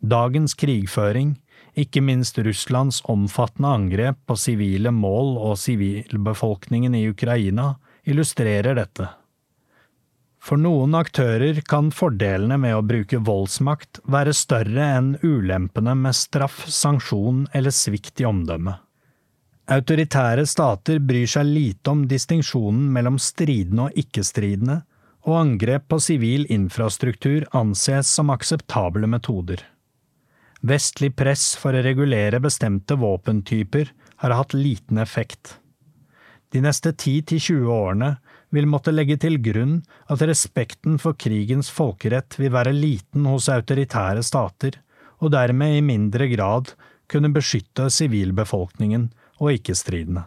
Dagens 0.01 0.55
krigføring, 0.57 1.37
ikke 1.77 2.01
minst 2.01 2.39
Russlands 2.41 3.03
omfattende 3.05 3.69
angrep 3.69 4.19
på 4.27 4.37
sivile 4.41 4.91
mål 4.95 5.37
og 5.37 5.59
sivilbefolkningen 5.61 6.97
i 6.97 7.05
Ukraina 7.11 7.75
illustrerer 8.09 8.79
dette. 8.79 9.11
For 10.47 10.61
noen 10.63 10.95
aktører 10.95 11.59
kan 11.67 11.91
fordelene 11.91 12.57
med 12.63 12.77
å 12.77 12.85
bruke 12.87 13.19
voldsmakt 13.19 13.99
være 14.07 14.35
større 14.37 14.89
enn 14.97 15.15
ulempene 15.27 15.97
med 15.99 16.15
straff, 16.15 16.63
sanksjon 16.71 17.49
eller 17.53 17.75
svikt 17.75 18.23
i 18.23 18.29
omdømmet. 18.29 18.79
Autoritære 19.67 20.45
stater 20.47 21.01
bryr 21.03 21.27
seg 21.27 21.49
lite 21.51 21.91
om 21.91 22.05
distinksjonen 22.07 22.87
mellom 22.95 23.19
stridende 23.19 23.89
og 23.89 23.99
ikke-stridende, 23.99 24.85
og 25.27 25.41
angrep 25.41 25.89
på 25.91 25.99
sivil 25.99 26.47
infrastruktur 26.55 27.49
anses 27.51 28.13
som 28.15 28.31
akseptable 28.31 29.11
metoder. 29.11 29.65
Vestlig 30.67 31.13
press 31.15 31.53
for 31.61 31.77
å 31.77 31.83
regulere 31.85 32.41
bestemte 32.43 32.97
våpentyper 32.99 33.93
har 34.23 34.33
hatt 34.35 34.55
liten 34.57 34.99
effekt. 34.99 35.61
De 36.51 36.63
neste 36.65 36.91
10–20 36.91 37.69
årene 37.71 38.17
vil 38.55 38.67
måtte 38.71 38.95
legge 38.95 39.19
til 39.23 39.39
grunn 39.43 39.77
at 40.11 40.25
respekten 40.27 40.99
for 41.03 41.15
krigens 41.19 41.71
folkerett 41.71 42.39
vil 42.41 42.55
være 42.55 42.75
liten 42.75 43.29
hos 43.31 43.51
autoritære 43.53 44.25
stater, 44.27 44.81
og 45.23 45.33
dermed 45.37 45.77
i 45.77 45.85
mindre 45.85 46.27
grad 46.33 46.73
kunne 47.11 47.31
beskytte 47.35 47.87
sivilbefolkningen 47.93 49.11
og 49.39 49.53
ikke-stridende. 49.59 50.27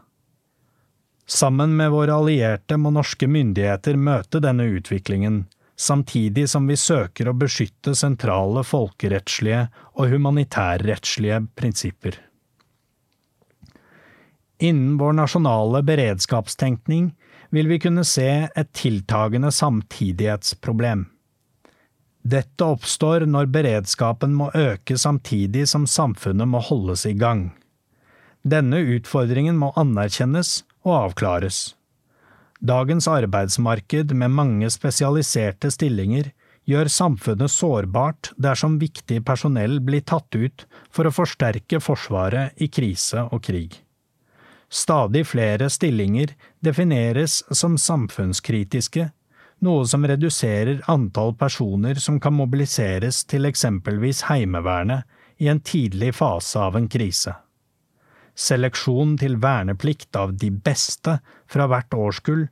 Sammen 1.30 1.75
med 1.78 1.91
våre 1.93 2.15
allierte 2.15 2.78
må 2.80 2.93
norske 2.95 3.28
myndigheter 3.30 3.99
møte 3.99 4.39
denne 4.41 4.65
utviklingen 4.71 5.43
samtidig 5.80 6.50
som 6.50 6.68
vi 6.68 6.76
søker 6.78 7.30
å 7.30 7.38
beskytte 7.39 7.96
sentrale 7.96 8.65
folkerettslige 8.68 9.68
og 9.96 10.12
humanitærrettslige 10.12 11.39
prinsipper. 11.56 12.18
Innen 14.60 14.98
vår 15.00 15.15
nasjonale 15.22 15.80
beredskapstenkning 15.88 17.13
vil 17.56 17.72
vi 17.72 17.80
kunne 17.80 18.04
se 18.04 18.28
et 18.50 18.74
tiltagende 18.76 19.54
samtidighetsproblem. 19.56 21.06
Dette 22.30 22.65
oppstår 22.68 23.24
når 23.32 23.48
beredskapen 23.54 24.36
må 24.36 24.50
øke 24.52 25.00
samtidig 25.00 25.63
som 25.72 25.88
samfunnet 25.88 26.52
må 26.52 26.60
holdes 26.60 27.06
i 27.08 27.15
gang. 27.15 27.54
Denne 28.44 28.84
utfordringen 28.84 29.56
må 29.60 29.72
anerkjennes 29.80 30.63
og 30.84 30.96
avklares. 30.98 31.79
Dagens 32.60 33.08
arbeidsmarked 33.08 34.12
med 34.12 34.34
mange 34.36 34.69
spesialiserte 34.74 35.72
stillinger 35.72 36.34
gjør 36.67 36.89
samfunnet 36.91 37.52
sårbart 37.54 38.34
dersom 38.36 38.76
viktig 38.82 39.22
personell 39.26 39.80
blir 39.80 40.04
tatt 40.04 40.36
ut 40.36 40.65
for 40.91 41.08
å 41.08 41.13
forsterke 41.13 41.80
Forsvaret 41.80 42.60
i 42.60 42.67
krise 42.67 43.24
og 43.32 43.45
krig. 43.48 43.80
Stadig 44.69 45.24
flere 45.26 45.69
stillinger 45.72 46.36
defineres 46.62 47.39
som 47.50 47.78
samfunnskritiske, 47.80 49.08
noe 49.65 49.88
som 49.88 50.06
reduserer 50.06 50.84
antall 50.91 51.34
personer 51.39 51.98
som 52.04 52.19
kan 52.19 52.36
mobiliseres 52.36 53.24
til 53.26 53.50
eksempelvis 53.50 54.28
Heimevernet 54.28 55.08
i 55.39 55.48
en 55.48 55.63
tidlig 55.63 56.13
fase 56.19 56.60
av 56.60 56.78
en 56.78 56.91
krise. 56.91 57.34
Seleksjon 58.39 59.17
til 59.19 59.36
verneplikt 59.43 60.15
av 60.15 60.32
de 60.39 60.52
beste 60.54 61.17
fra 61.49 61.67
hvert 61.67 61.95
årskull 61.95 62.45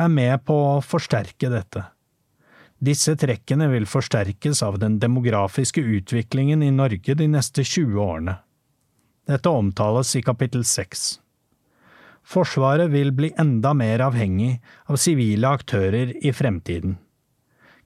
er 0.00 0.08
med 0.10 0.40
på 0.48 0.56
å 0.56 0.78
forsterke 0.84 1.50
dette. 1.52 1.84
Disse 2.84 3.14
trekkene 3.16 3.68
vil 3.72 3.86
forsterkes 3.88 4.62
av 4.64 4.78
den 4.80 4.96
demografiske 5.00 5.80
utviklingen 5.80 6.64
i 6.64 6.72
Norge 6.74 7.14
de 7.16 7.28
neste 7.30 7.64
20 7.64 8.00
årene. 8.00 8.38
Dette 9.28 9.48
omtales 9.48 10.10
i 10.18 10.24
kapittel 10.24 10.64
6. 10.68 11.04
Forsvaret 12.24 12.90
vil 12.92 13.12
bli 13.12 13.30
enda 13.40 13.72
mer 13.76 14.02
avhengig 14.04 14.58
av 14.88 15.00
sivile 15.00 15.48
aktører 15.48 16.12
i 16.24 16.32
fremtiden. 16.32 16.98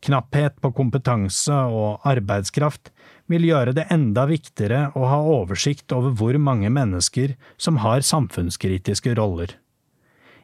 Knapphet 0.02 0.60
på 0.62 0.70
kompetanse 0.74 1.54
og 1.74 2.06
arbeidskraft 2.06 2.92
vil 3.28 3.44
gjøre 3.48 3.74
det 3.76 3.86
enda 3.92 4.24
viktigere 4.28 4.88
å 4.96 5.04
ha 5.10 5.18
oversikt 5.36 5.92
over 5.94 6.14
hvor 6.16 6.38
mange 6.40 6.70
mennesker 6.72 7.36
som 7.60 7.80
har 7.84 8.04
samfunnskritiske 8.04 9.14
roller. 9.18 9.54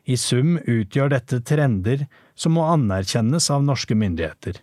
I 0.05 0.19
sum 0.21 0.59
utgjør 0.61 1.15
dette 1.15 1.41
trender 1.49 2.07
som 2.37 2.57
må 2.59 2.67
anerkjennes 2.69 3.49
av 3.51 3.65
norske 3.65 3.97
myndigheter. 3.97 4.61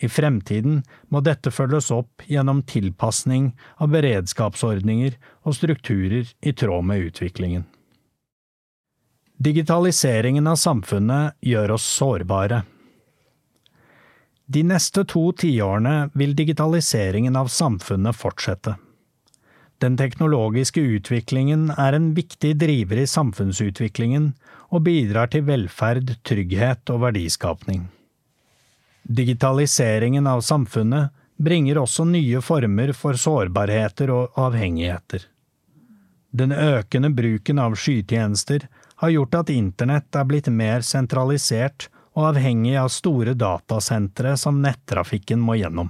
I 0.00 0.08
fremtiden 0.08 0.80
må 1.12 1.20
dette 1.20 1.50
følges 1.52 1.90
opp 1.92 2.22
gjennom 2.30 2.62
tilpasning 2.64 3.50
av 3.82 3.90
beredskapsordninger 3.92 5.18
og 5.44 5.56
strukturer 5.58 6.30
i 6.40 6.54
tråd 6.56 6.86
med 6.88 7.10
utviklingen. 7.10 7.66
Digitaliseringen 9.40 10.48
av 10.48 10.56
samfunnet 10.60 11.36
gjør 11.44 11.76
oss 11.76 11.84
sårbare. 11.98 12.62
De 14.50 14.62
neste 14.66 15.04
to 15.06 15.28
tiårene 15.38 16.10
vil 16.18 16.32
digitaliseringen 16.34 17.36
av 17.38 17.46
samfunnet 17.54 18.16
fortsette. 18.18 18.74
Den 19.78 19.94
teknologiske 19.96 20.82
utviklingen 20.96 21.68
er 21.78 21.94
en 21.94 22.08
viktig 22.16 22.56
driver 22.58 22.98
i 22.98 23.06
samfunnsutviklingen 23.06 24.32
og 24.74 24.82
bidrar 24.88 25.30
til 25.30 25.46
velferd, 25.46 26.16
trygghet 26.26 26.90
og 26.90 27.04
verdiskapning. 27.04 27.84
Digitaliseringen 29.06 30.26
av 30.26 30.42
samfunnet 30.42 31.14
bringer 31.38 31.78
også 31.84 32.08
nye 32.10 32.42
former 32.42 32.90
for 32.92 33.22
sårbarheter 33.22 34.10
og 34.12 34.42
avhengigheter. 34.48 35.28
Den 36.30 36.50
økende 36.52 37.12
bruken 37.14 37.62
av 37.62 37.78
skytjenester 37.78 38.66
har 39.00 39.14
gjort 39.14 39.38
at 39.44 39.54
internett 39.54 40.18
er 40.18 40.26
blitt 40.26 40.50
mer 40.50 40.82
sentralisert 40.82 41.86
og 42.20 42.34
avhengig 42.34 42.76
av 42.76 42.90
store 42.92 43.34
datasentre 43.38 44.36
som 44.36 44.60
nettrafikken 44.62 45.40
må 45.40 45.56
gjennom. 45.56 45.88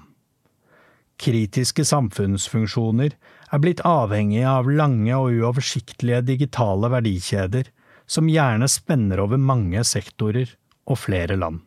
Kritiske 1.21 1.85
samfunnsfunksjoner 1.85 3.13
er 3.53 3.61
blitt 3.61 3.83
avhengige 3.85 4.49
av 4.49 4.71
lange 4.71 5.17
og 5.19 5.35
uoversiktlige 5.35 6.23
digitale 6.31 6.89
verdikjeder 6.95 7.69
som 8.11 8.31
gjerne 8.31 8.69
spenner 8.71 9.21
over 9.27 9.41
mange 9.41 9.83
sektorer 9.85 10.55
og 10.89 11.03
flere 11.03 11.37
land. 11.37 11.61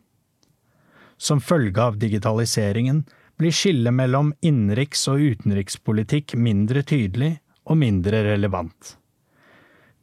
Som 1.16 1.44
følge 1.44 1.80
av 1.80 2.00
digitaliseringen 2.00 3.04
blir 3.38 3.54
skillet 3.54 3.94
mellom 3.94 4.32
innenriks- 4.42 5.06
og 5.12 5.22
utenrikspolitikk 5.22 6.34
mindre 6.34 6.82
tydelig 6.82 7.36
og 7.64 7.78
mindre 7.80 8.24
relevant. 8.26 8.96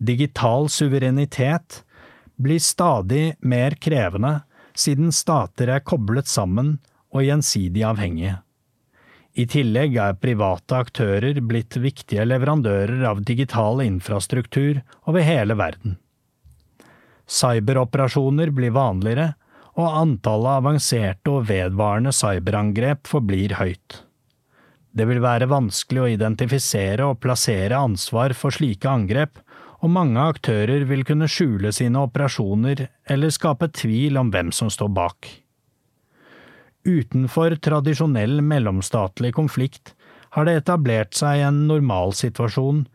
Digital 0.02 0.70
suverenitet 0.72 1.84
blir 2.42 2.60
stadig 2.64 3.36
mer 3.46 3.76
krevende 3.78 4.40
siden 4.78 5.12
stater 5.16 5.70
er 5.72 5.84
koblet 5.86 6.30
sammen 6.30 6.78
og 7.12 7.26
gjensidig 7.26 7.84
avhengige. 7.88 8.38
I 9.32 9.46
tillegg 9.48 9.96
er 9.96 10.18
private 10.20 10.82
aktører 10.84 11.40
blitt 11.48 11.78
viktige 11.80 12.26
leverandører 12.28 13.06
av 13.08 13.22
digital 13.24 13.80
infrastruktur 13.84 14.82
over 15.08 15.24
hele 15.24 15.56
verden. 15.56 15.96
Cyberoperasjoner 17.32 18.52
blir 18.52 18.76
vanligere, 18.76 19.34
og 19.80 19.88
antallet 20.02 20.60
avanserte 20.60 21.32
og 21.32 21.46
vedvarende 21.48 22.12
cyberangrep 22.12 23.08
forblir 23.08 23.56
høyt. 23.56 24.02
Det 24.92 25.06
vil 25.08 25.22
være 25.24 25.48
vanskelig 25.48 26.02
å 26.04 26.10
identifisere 26.12 27.08
og 27.08 27.22
plassere 27.24 27.80
ansvar 27.80 28.36
for 28.36 28.52
slike 28.52 28.90
angrep, 28.92 29.40
og 29.82 29.90
mange 29.90 30.22
aktører 30.22 30.86
vil 30.90 31.04
kunne 31.08 31.30
skjule 31.32 31.72
sine 31.74 32.04
operasjoner 32.06 32.86
eller 33.10 33.34
skape 33.34 33.72
tvil 33.74 34.20
om 34.22 34.30
hvem 34.34 34.52
som 34.54 34.70
står 34.70 34.92
bak. 34.94 35.30
Utenfor 36.86 37.58
tradisjonell 37.62 38.42
mellomstatlig 38.46 39.34
konflikt 39.38 39.94
har 40.36 40.48
det 40.48 40.62
etablert 40.62 41.18
seg 41.18 41.44
en 41.46 41.66
normalsituasjon 41.70 42.86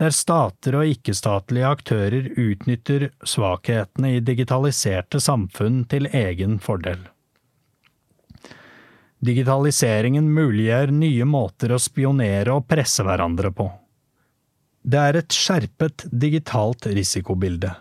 der 0.00 0.12
stater 0.12 0.76
og 0.76 0.90
ikke-statlige 0.92 1.68
aktører 1.68 2.30
utnytter 2.36 3.08
svakhetene 3.24 4.16
i 4.16 4.24
digitaliserte 4.24 5.20
samfunn 5.24 5.84
til 5.90 6.08
egen 6.12 6.58
fordel. 6.62 7.00
Digitaliseringen 9.24 10.28
muliggjør 10.36 10.92
nye 10.92 11.26
måter 11.26 11.72
å 11.72 11.80
spionere 11.80 12.58
og 12.58 12.66
presse 12.68 13.06
hverandre 13.06 13.50
på. 13.56 13.70
Det 14.86 15.00
er 15.02 15.16
et 15.18 15.34
skjerpet 15.34 16.04
digitalt 16.14 16.86
risikobilde. 16.86 17.72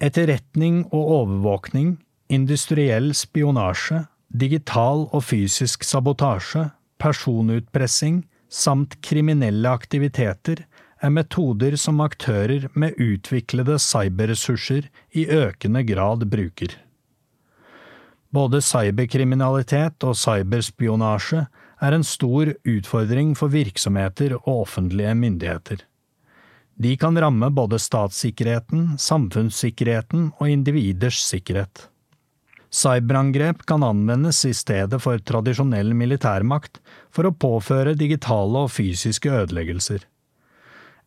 Etterretning 0.00 0.82
og 0.92 1.12
overvåkning, 1.14 1.94
industriell 2.28 3.14
spionasje, 3.16 4.02
digital 4.28 5.06
og 5.08 5.24
fysisk 5.24 5.84
sabotasje, 5.84 6.66
personutpressing 7.00 8.22
samt 8.52 8.98
kriminelle 9.04 9.72
aktiviteter 9.72 10.66
er 11.00 11.14
metoder 11.16 11.78
som 11.80 12.02
aktører 12.04 12.68
med 12.76 13.00
utviklede 13.00 13.78
cyberressurser 13.80 14.90
i 15.16 15.24
økende 15.32 15.82
grad 15.88 16.26
bruker. 16.28 16.76
Både 18.30 18.60
cyberkriminalitet 18.62 20.04
og 20.04 20.18
cyberspionasje 20.18 21.46
er 21.80 21.96
en 21.96 22.04
stor 22.04 22.52
utfordring 22.68 23.32
for 23.38 23.52
virksomheter 23.52 24.36
og 24.40 24.66
offentlige 24.66 25.14
myndigheter. 25.16 25.84
De 26.80 26.94
kan 26.96 27.16
ramme 27.20 27.50
både 27.52 27.80
statssikkerheten, 27.80 28.94
samfunnssikkerheten 29.00 30.30
og 30.38 30.48
individers 30.48 31.20
sikkerhet. 31.28 31.88
Cyberangrep 32.70 33.64
kan 33.66 33.82
anvendes 33.82 34.44
i 34.46 34.52
stedet 34.54 35.00
for 35.02 35.18
tradisjonell 35.26 35.90
militærmakt 35.98 36.78
for 37.10 37.26
å 37.26 37.34
påføre 37.34 37.96
digitale 37.98 38.64
og 38.64 38.70
fysiske 38.70 39.32
ødeleggelser. 39.42 40.06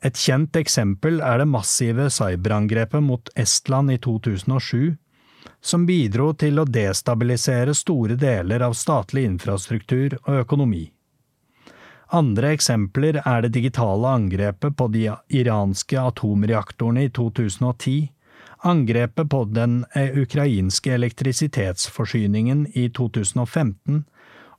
Et 0.04 0.20
kjent 0.20 0.58
eksempel 0.60 1.22
er 1.24 1.40
det 1.40 1.48
massive 1.48 2.10
cyberangrepet 2.12 3.06
mot 3.06 3.32
Estland 3.40 3.94
i 3.94 3.98
2007, 4.04 4.98
som 5.64 5.86
bidro 5.88 6.34
til 6.36 6.60
å 6.60 6.68
destabilisere 6.68 7.74
store 7.78 8.18
deler 8.20 8.66
av 8.68 8.76
statlig 8.76 9.24
infrastruktur 9.30 10.18
og 10.26 10.44
økonomi. 10.44 10.84
Andre 12.14 12.52
eksempler 12.54 13.22
er 13.24 13.46
det 13.46 13.56
digitale 13.56 14.12
angrepet 14.20 14.76
på 14.78 14.90
de 14.94 15.08
iranske 15.34 15.98
atomreaktorene 15.98 17.08
i 17.08 17.14
2010, 17.16 18.12
angrepet 18.70 19.30
på 19.32 19.44
den 19.56 19.82
ukrainske 19.96 20.94
elektrisitetsforsyningen 20.94 22.68
i 22.78 22.90
2015 22.94 24.04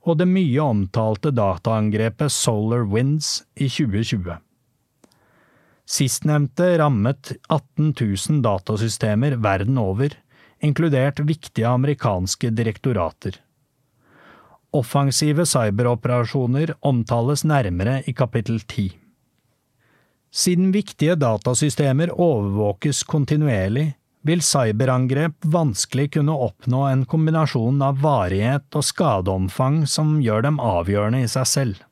og 0.05 0.19
det 0.19 0.27
mye 0.29 0.61
omtalte 0.61 1.31
dataangrepet 1.33 2.33
Solar 2.33 2.85
Winds 2.91 3.39
i 3.55 3.67
2020. 3.69 4.37
Sistnevnte 5.85 6.69
rammet 6.81 7.31
18 7.47 7.93
000 7.93 8.41
datasystemer 8.45 9.37
verden 9.41 9.77
over, 9.81 10.13
inkludert 10.65 11.21
viktige 11.23 11.69
amerikanske 11.69 12.51
direktorater. 12.57 13.39
Offensive 14.75 15.45
cyberoperasjoner 15.47 16.73
omtales 16.83 17.45
nærmere 17.47 18.01
i 18.09 18.13
kapittel 18.13 18.59
10. 18.59 18.89
Siden 20.35 20.73
viktige 20.75 21.15
datasystemer 21.15 22.11
overvåkes 22.11 23.05
kontinuerlig, 23.07 23.93
vil 24.25 24.41
cyberangrep 24.41 25.45
vanskelig 25.53 26.09
kunne 26.15 26.33
oppnå 26.47 26.81
en 26.89 27.03
kombinasjon 27.05 27.81
av 27.85 27.99
varighet 28.01 28.75
og 28.75 28.83
skadeomfang 28.83 29.83
som 29.87 30.17
gjør 30.23 30.47
dem 30.47 30.57
avgjørende 30.59 31.21
i 31.23 31.29
seg 31.29 31.45
selv. 31.51 31.83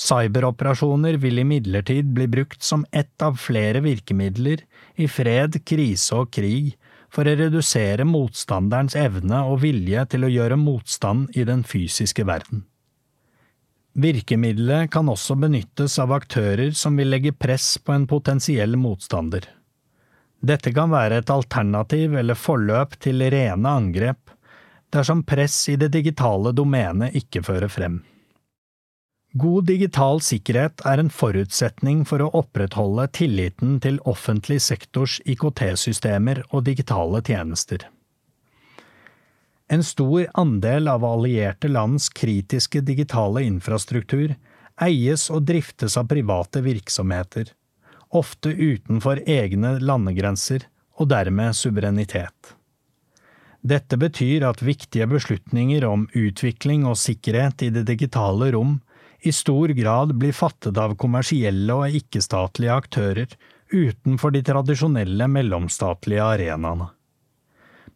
Cyberoperasjoner 0.00 1.16
vil 1.20 1.42
imidlertid 1.42 2.12
bli 2.16 2.28
brukt 2.30 2.62
som 2.64 2.84
ett 2.92 3.24
av 3.24 3.40
flere 3.40 3.82
virkemidler 3.84 4.62
i 5.00 5.08
fred, 5.08 5.58
krise 5.64 6.22
og 6.22 6.30
krig 6.32 6.76
for 7.10 7.26
å 7.26 7.36
redusere 7.36 8.06
motstanderens 8.06 8.96
evne 8.98 9.42
og 9.50 9.62
vilje 9.64 10.06
til 10.14 10.26
å 10.26 10.32
gjøre 10.32 10.58
motstand 10.60 11.34
i 11.36 11.44
den 11.48 11.64
fysiske 11.66 12.26
verden. 12.26 12.64
Virkemidlet 14.00 14.90
kan 14.94 15.08
også 15.10 15.34
benyttes 15.34 15.98
av 15.98 16.12
aktører 16.14 16.70
som 16.78 16.96
vil 16.96 17.10
legge 17.10 17.32
press 17.34 17.74
på 17.82 17.92
en 17.92 18.06
potensiell 18.10 18.78
motstander. 18.78 19.48
Dette 20.40 20.72
kan 20.72 20.92
være 20.92 21.20
et 21.20 21.32
alternativ 21.34 22.14
eller 22.16 22.38
forløp 22.38 22.94
til 23.02 23.26
rene 23.34 23.74
angrep, 23.82 24.30
dersom 24.94 25.24
press 25.26 25.56
i 25.68 25.76
det 25.76 25.90
digitale 25.92 26.54
domenet 26.56 27.18
ikke 27.18 27.42
fører 27.44 27.68
frem. 27.68 28.00
God 29.32 29.68
digital 29.70 30.18
sikkerhet 30.26 30.82
er 30.82 30.98
en 30.98 31.10
forutsetning 31.14 32.02
for 32.08 32.22
å 32.24 32.32
opprettholde 32.34 33.04
tilliten 33.14 33.76
til 33.82 34.00
offentlig 34.10 34.58
sektors 34.64 35.20
IKT-systemer 35.22 36.42
og 36.50 36.64
digitale 36.66 37.20
tjenester. 37.22 37.84
En 39.70 39.86
stor 39.86 40.26
andel 40.34 40.90
av 40.90 41.06
allierte 41.06 41.70
lands 41.70 42.08
kritiske 42.10 42.82
digitale 42.82 43.44
infrastruktur 43.46 44.34
eies 44.82 45.28
og 45.30 45.46
driftes 45.46 45.94
av 46.00 46.10
private 46.10 46.64
virksomheter, 46.66 47.52
ofte 48.10 48.50
utenfor 48.50 49.22
egne 49.30 49.76
landegrenser 49.78 50.66
og 50.98 51.12
dermed 51.14 51.54
suverenitet. 51.54 52.56
Dette 53.62 53.94
betyr 54.00 54.42
at 54.48 54.64
viktige 54.64 55.06
beslutninger 55.06 55.84
om 55.86 56.08
utvikling 56.18 56.82
og 56.88 56.98
sikkerhet 56.98 57.62
i 57.62 57.70
det 57.70 57.86
digitale 57.92 58.50
rom 58.56 58.80
i 59.22 59.32
stor 59.32 59.68
grad 59.68 60.14
blir 60.14 60.32
fattet 60.32 60.78
av 60.80 60.96
kommersielle 61.00 61.74
og 61.76 61.96
ikke-statlige 62.00 62.76
aktører 62.76 63.34
utenfor 63.70 64.32
de 64.34 64.42
tradisjonelle 64.46 65.28
mellomstatlige 65.30 66.24
arenaene. 66.24 66.88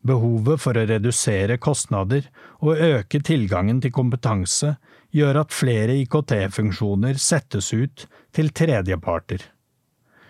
Behovet 0.04 0.60
for 0.60 0.76
å 0.76 0.84
redusere 0.84 1.56
kostnader 1.56 2.26
og 2.60 2.76
øke 2.76 3.22
tilgangen 3.24 3.80
til 3.80 3.94
kompetanse 3.94 4.74
gjør 5.16 5.40
at 5.44 5.54
flere 5.54 5.96
IKT-funksjoner 6.02 7.16
settes 7.20 7.70
ut 7.72 8.04
til 8.36 8.50
tredjeparter. 8.52 9.40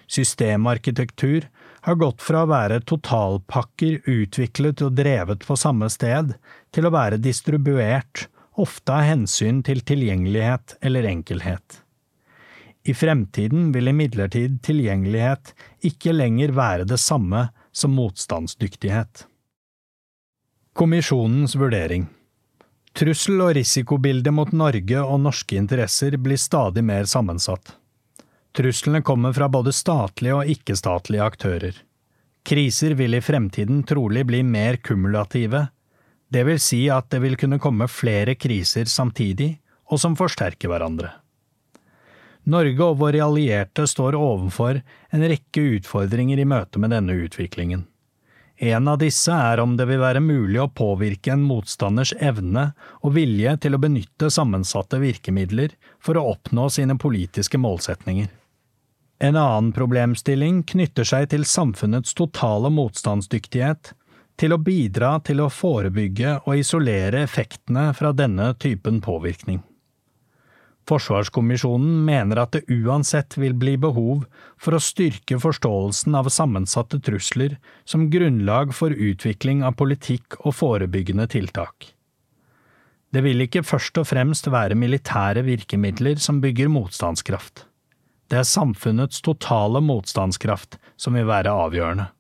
Systemarkitektur 0.07 1.49
har 1.85 1.99
gått 2.01 2.23
fra 2.23 2.45
å 2.45 2.51
være 2.51 2.83
totalpakker 2.87 4.07
utviklet 4.09 4.85
og 4.85 4.95
drevet 4.97 5.43
på 5.49 5.57
samme 5.59 5.89
sted, 5.93 6.37
til 6.71 6.87
å 6.87 6.93
være 6.95 7.19
distribuert 7.21 8.29
ofte 8.61 8.95
av 8.95 9.07
hensyn 9.09 9.63
til 9.67 9.83
tilgjengelighet 9.87 10.77
eller 10.85 11.09
enkelhet. 11.11 11.81
I 12.85 12.95
fremtiden 12.95 13.71
vil 13.73 13.89
imidlertid 13.89 14.59
tilgjengelighet 14.67 15.55
ikke 15.89 16.13
lenger 16.13 16.53
være 16.53 16.89
det 16.89 17.01
samme 17.01 17.49
som 17.73 17.95
motstandsdyktighet. 17.97 19.25
Kommisjonens 20.75 21.57
vurdering 21.57 22.09
Trussel- 22.95 23.41
og 23.43 23.57
risikobildet 23.57 24.31
mot 24.31 24.53
Norge 24.55 25.01
og 25.03 25.19
norske 25.25 25.57
interesser 25.59 26.15
blir 26.15 26.39
stadig 26.39 26.85
mer 26.87 27.09
sammensatt. 27.11 27.73
Truslene 28.55 29.01
kommer 29.03 29.35
fra 29.35 29.49
både 29.51 29.73
statlige 29.75 30.37
og 30.37 30.51
ikke-statlige 30.53 31.25
aktører. 31.25 31.81
Kriser 32.47 32.95
vil 32.95 33.17
i 33.19 33.23
fremtiden 33.25 33.83
trolig 33.89 34.23
bli 34.29 34.45
mer 34.47 34.77
kumulative, 34.77 35.65
det 36.29 36.45
vil 36.49 36.61
si 36.61 36.87
at 36.91 37.11
det 37.13 37.21
vil 37.25 37.37
kunne 37.41 37.61
komme 37.63 37.89
flere 37.91 38.35
kriser 38.35 38.89
samtidig, 38.91 39.55
og 39.91 40.01
som 40.01 40.17
forsterker 40.17 40.71
hverandre. 40.73 41.13
Norge 42.45 42.85
og 42.85 42.99
våre 43.01 43.23
allierte 43.25 43.87
står 43.89 44.17
overfor 44.19 44.81
en 45.15 45.25
rekke 45.25 45.63
utfordringer 45.79 46.41
i 46.41 46.49
møte 46.49 46.81
med 46.81 46.93
denne 46.93 47.17
utviklingen. 47.25 47.87
En 48.57 48.89
av 48.89 49.01
disse 49.01 49.33
er 49.35 49.59
om 49.59 49.75
det 49.77 49.87
vil 49.89 49.99
være 49.99 50.23
mulig 50.23 50.61
å 50.63 50.71
påvirke 50.71 51.33
en 51.35 51.43
motstanders 51.43 52.13
evne 52.23 52.69
og 53.01 53.17
vilje 53.17 53.57
til 53.65 53.75
å 53.75 53.81
benytte 53.83 54.31
sammensatte 54.31 55.01
virkemidler 55.03 55.75
for 55.99 56.21
å 56.21 56.29
oppnå 56.37 56.69
sine 56.71 56.95
politiske 57.01 57.59
målsetninger. 57.59 58.29
En 59.25 59.37
annen 59.41 59.73
problemstilling 59.75 60.63
knytter 60.71 61.07
seg 61.09 61.31
til 61.33 61.47
samfunnets 61.49 62.15
totale 62.19 62.71
motstandsdyktighet 62.71 63.95
til 64.41 64.55
å 64.55 64.61
bidra 64.61 65.19
til 65.25 65.43
å 65.45 65.53
forebygge 65.53 66.41
og 66.45 66.59
isolere 66.59 67.23
effektene 67.25 67.91
fra 67.95 68.13
denne 68.17 68.53
typen 68.61 69.01
påvirkning. 69.05 69.63
Forsvarskommisjonen 70.85 72.03
mener 72.05 72.43
at 72.43 72.53
det 72.53 72.67
uansett 72.69 73.39
vil 73.41 73.55
bli 73.57 73.79
behov 73.81 74.27
for 74.61 74.77
å 74.77 74.83
styrke 74.83 75.39
forståelsen 75.41 76.17
av 76.19 76.29
sammensatte 76.33 77.01
trusler 77.01 77.57
som 77.89 78.11
grunnlag 78.13 78.75
for 78.77 78.93
utvikling 78.93 79.63
av 79.65 79.79
politikk 79.81 80.37
og 80.43 80.59
forebyggende 80.59 81.27
tiltak. 81.33 81.95
Det 83.15 83.23
vil 83.25 83.47
ikke 83.47 83.63
først 83.65 83.97
og 84.03 84.11
fremst 84.11 84.51
være 84.51 84.77
militære 84.77 85.45
virkemidler 85.47 86.21
som 86.21 86.43
bygger 86.43 86.69
motstandskraft. 86.75 87.65
Det 88.29 88.41
er 88.41 88.49
samfunnets 88.49 89.23
totale 89.25 89.81
motstandskraft 89.85 90.77
som 91.01 91.17
vil 91.17 91.29
være 91.31 91.53
avgjørende. 91.65 92.11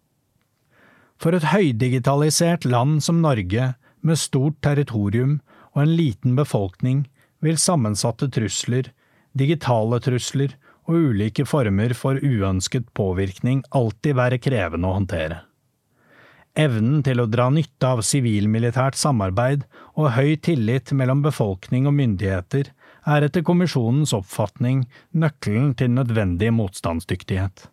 For 1.20 1.36
et 1.36 1.48
høydigitalisert 1.52 2.66
land 2.68 3.02
som 3.04 3.22
Norge, 3.24 3.74
med 4.04 4.20
stort 4.20 4.58
territorium 4.64 5.38
og 5.72 5.84
en 5.84 5.94
liten 5.96 6.36
befolkning, 6.36 7.06
vil 7.44 7.60
sammensatte 7.60 8.28
trusler, 8.32 8.90
digitale 9.36 10.00
trusler 10.04 10.54
og 10.84 11.10
ulike 11.10 11.46
former 11.48 11.94
for 11.96 12.20
uønsket 12.20 12.90
påvirkning 12.96 13.64
alltid 13.72 14.16
være 14.20 14.40
krevende 14.42 14.90
å 14.90 14.96
håndtere. 14.98 15.40
Evnen 16.54 17.00
til 17.02 17.18
å 17.18 17.26
dra 17.26 17.48
nytte 17.50 17.88
av 17.96 18.04
sivilmilitært 18.06 18.94
samarbeid 18.94 19.64
og 19.98 20.12
høy 20.14 20.36
tillit 20.38 20.92
mellom 20.94 21.24
befolkning 21.24 21.88
og 21.90 21.96
myndigheter 21.98 22.70
er 23.10 23.26
etter 23.26 23.42
kommisjonens 23.44 24.14
oppfatning 24.16 24.84
nøkkelen 25.10 25.72
til 25.80 25.90
nødvendig 25.96 26.52
motstandsdyktighet. 26.54 27.66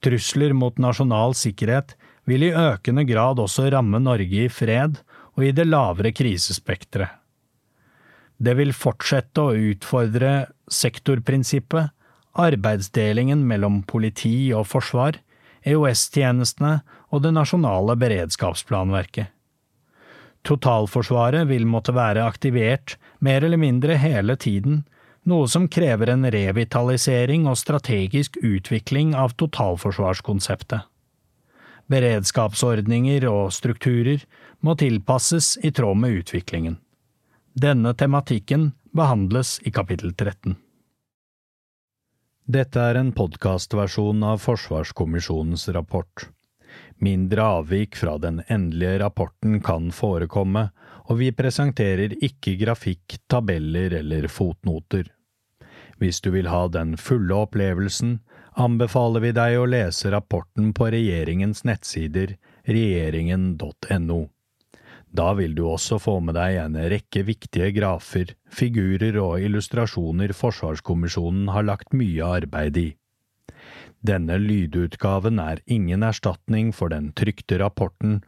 Trusler 0.00 0.54
mot 0.56 0.80
nasjonal 0.80 1.36
sikkerhet 1.36 1.98
vil 2.30 2.46
i 2.46 2.54
økende 2.54 3.04
grad 3.08 3.40
også 3.42 3.68
ramme 3.74 4.00
Norge 4.02 4.46
i 4.46 4.50
fred 4.52 5.00
og 5.36 5.46
i 5.46 5.54
det 5.56 5.66
lavere 5.68 6.12
krisespekteret. 6.14 7.16
Det 8.40 8.54
vil 8.56 8.72
fortsette 8.72 9.42
å 9.42 9.56
utfordre 9.72 10.46
sektorprinsippet, 10.72 11.90
arbeidsdelingen 12.40 13.42
mellom 13.44 13.82
politi 13.84 14.52
og 14.56 14.64
forsvar, 14.70 15.18
EOS-tjenestene 15.66 16.78
og 17.12 17.26
det 17.26 17.34
nasjonale 17.36 17.98
beredskapsplanverket. 18.00 19.28
Totalforsvaret 20.46 21.44
vil 21.50 21.66
måtte 21.68 21.92
være 21.92 22.24
aktivert 22.24 22.96
mer 23.20 23.44
eller 23.44 23.60
mindre 23.60 23.98
hele 24.00 24.38
tiden, 24.40 24.84
noe 25.28 25.48
som 25.52 25.68
krever 25.68 26.14
en 26.14 26.24
revitalisering 26.32 27.44
og 27.50 27.58
strategisk 27.60 28.38
utvikling 28.40 29.12
av 29.12 29.36
totalforsvarskonseptet. 29.36 30.86
Beredskapsordninger 31.90 33.24
og 33.26 33.48
strukturer 33.50 34.22
må 34.62 34.76
tilpasses 34.78 35.56
i 35.66 35.72
tråd 35.74 35.98
med 35.98 36.20
utviklingen. 36.20 36.76
Denne 37.58 37.96
tematikken 37.98 38.70
behandles 38.94 39.56
i 39.66 39.72
kapittel 39.74 40.12
13. 40.14 40.54
Dette 42.50 42.84
er 42.92 42.98
en 42.98 43.10
podkastversjon 43.14 44.22
av 44.26 44.38
Forsvarskommisjonens 44.42 45.66
rapport. 45.74 46.28
Mindre 47.02 47.48
avvik 47.58 47.98
fra 47.98 48.16
den 48.22 48.38
endelige 48.46 49.00
rapporten 49.02 49.58
kan 49.62 49.90
forekomme, 49.94 50.68
og 51.10 51.18
vi 51.18 51.32
presenterer 51.34 52.14
ikke 52.22 52.54
grafikk, 52.60 53.18
tabeller 53.26 53.98
eller 53.98 54.30
fotnoter. 54.30 55.10
Hvis 55.98 56.22
du 56.22 56.30
vil 56.34 56.48
ha 56.48 56.68
den 56.70 56.94
fulle 56.96 57.34
opplevelsen, 57.34 58.20
anbefaler 58.58 59.22
vi 59.24 59.32
deg 59.36 59.58
å 59.60 59.68
lese 59.68 60.10
rapporten 60.10 60.72
på 60.74 60.90
regjeringens 60.94 61.64
nettsider 61.68 62.36
regjeringen.no. 62.66 64.20
Da 65.10 65.32
vil 65.34 65.56
du 65.58 65.64
også 65.66 65.98
få 65.98 66.20
med 66.22 66.36
deg 66.38 66.60
en 66.62 66.76
rekke 66.92 67.24
viktige 67.26 67.72
grafer, 67.74 68.36
figurer 68.46 69.18
og 69.18 69.42
illustrasjoner 69.42 70.34
Forsvarskommisjonen 70.38 71.50
har 71.50 71.66
lagt 71.66 71.96
mye 71.96 72.26
arbeid 72.38 72.78
i. 72.78 72.88
Denne 74.06 74.38
lydutgaven 74.40 75.40
er 75.42 75.60
ingen 75.66 76.06
erstatning 76.06 76.70
for 76.72 76.94
den 76.94 77.10
trykte 77.18 77.58
rapporten, 77.60 78.20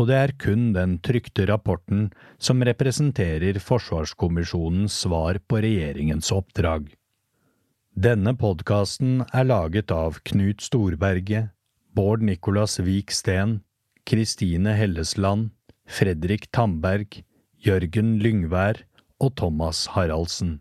og 0.00 0.08
det 0.08 0.16
er 0.16 0.32
kun 0.40 0.70
den 0.72 0.96
trykte 1.04 1.44
rapporten 1.50 2.08
som 2.40 2.64
representerer 2.64 3.60
Forsvarskommisjonens 3.60 4.96
svar 5.04 5.38
på 5.46 5.60
regjeringens 5.60 6.32
oppdrag. 6.32 6.88
Denne 7.98 8.36
podkasten 8.38 9.24
er 9.34 9.48
laget 9.48 9.90
av 9.90 10.20
Knut 10.22 10.62
Storberget, 10.62 11.50
Bård 11.90 12.22
Nicolas 12.22 12.78
Vik 12.78 13.10
Steen, 13.10 13.60
Kristine 14.06 14.76
Hellesland, 14.78 15.50
Fredrik 15.90 16.46
Tamberg, 16.54 17.24
Jørgen 17.58 18.20
Lyngvær 18.22 18.84
og 19.18 19.34
Thomas 19.36 19.88
Haraldsen. 19.96 20.60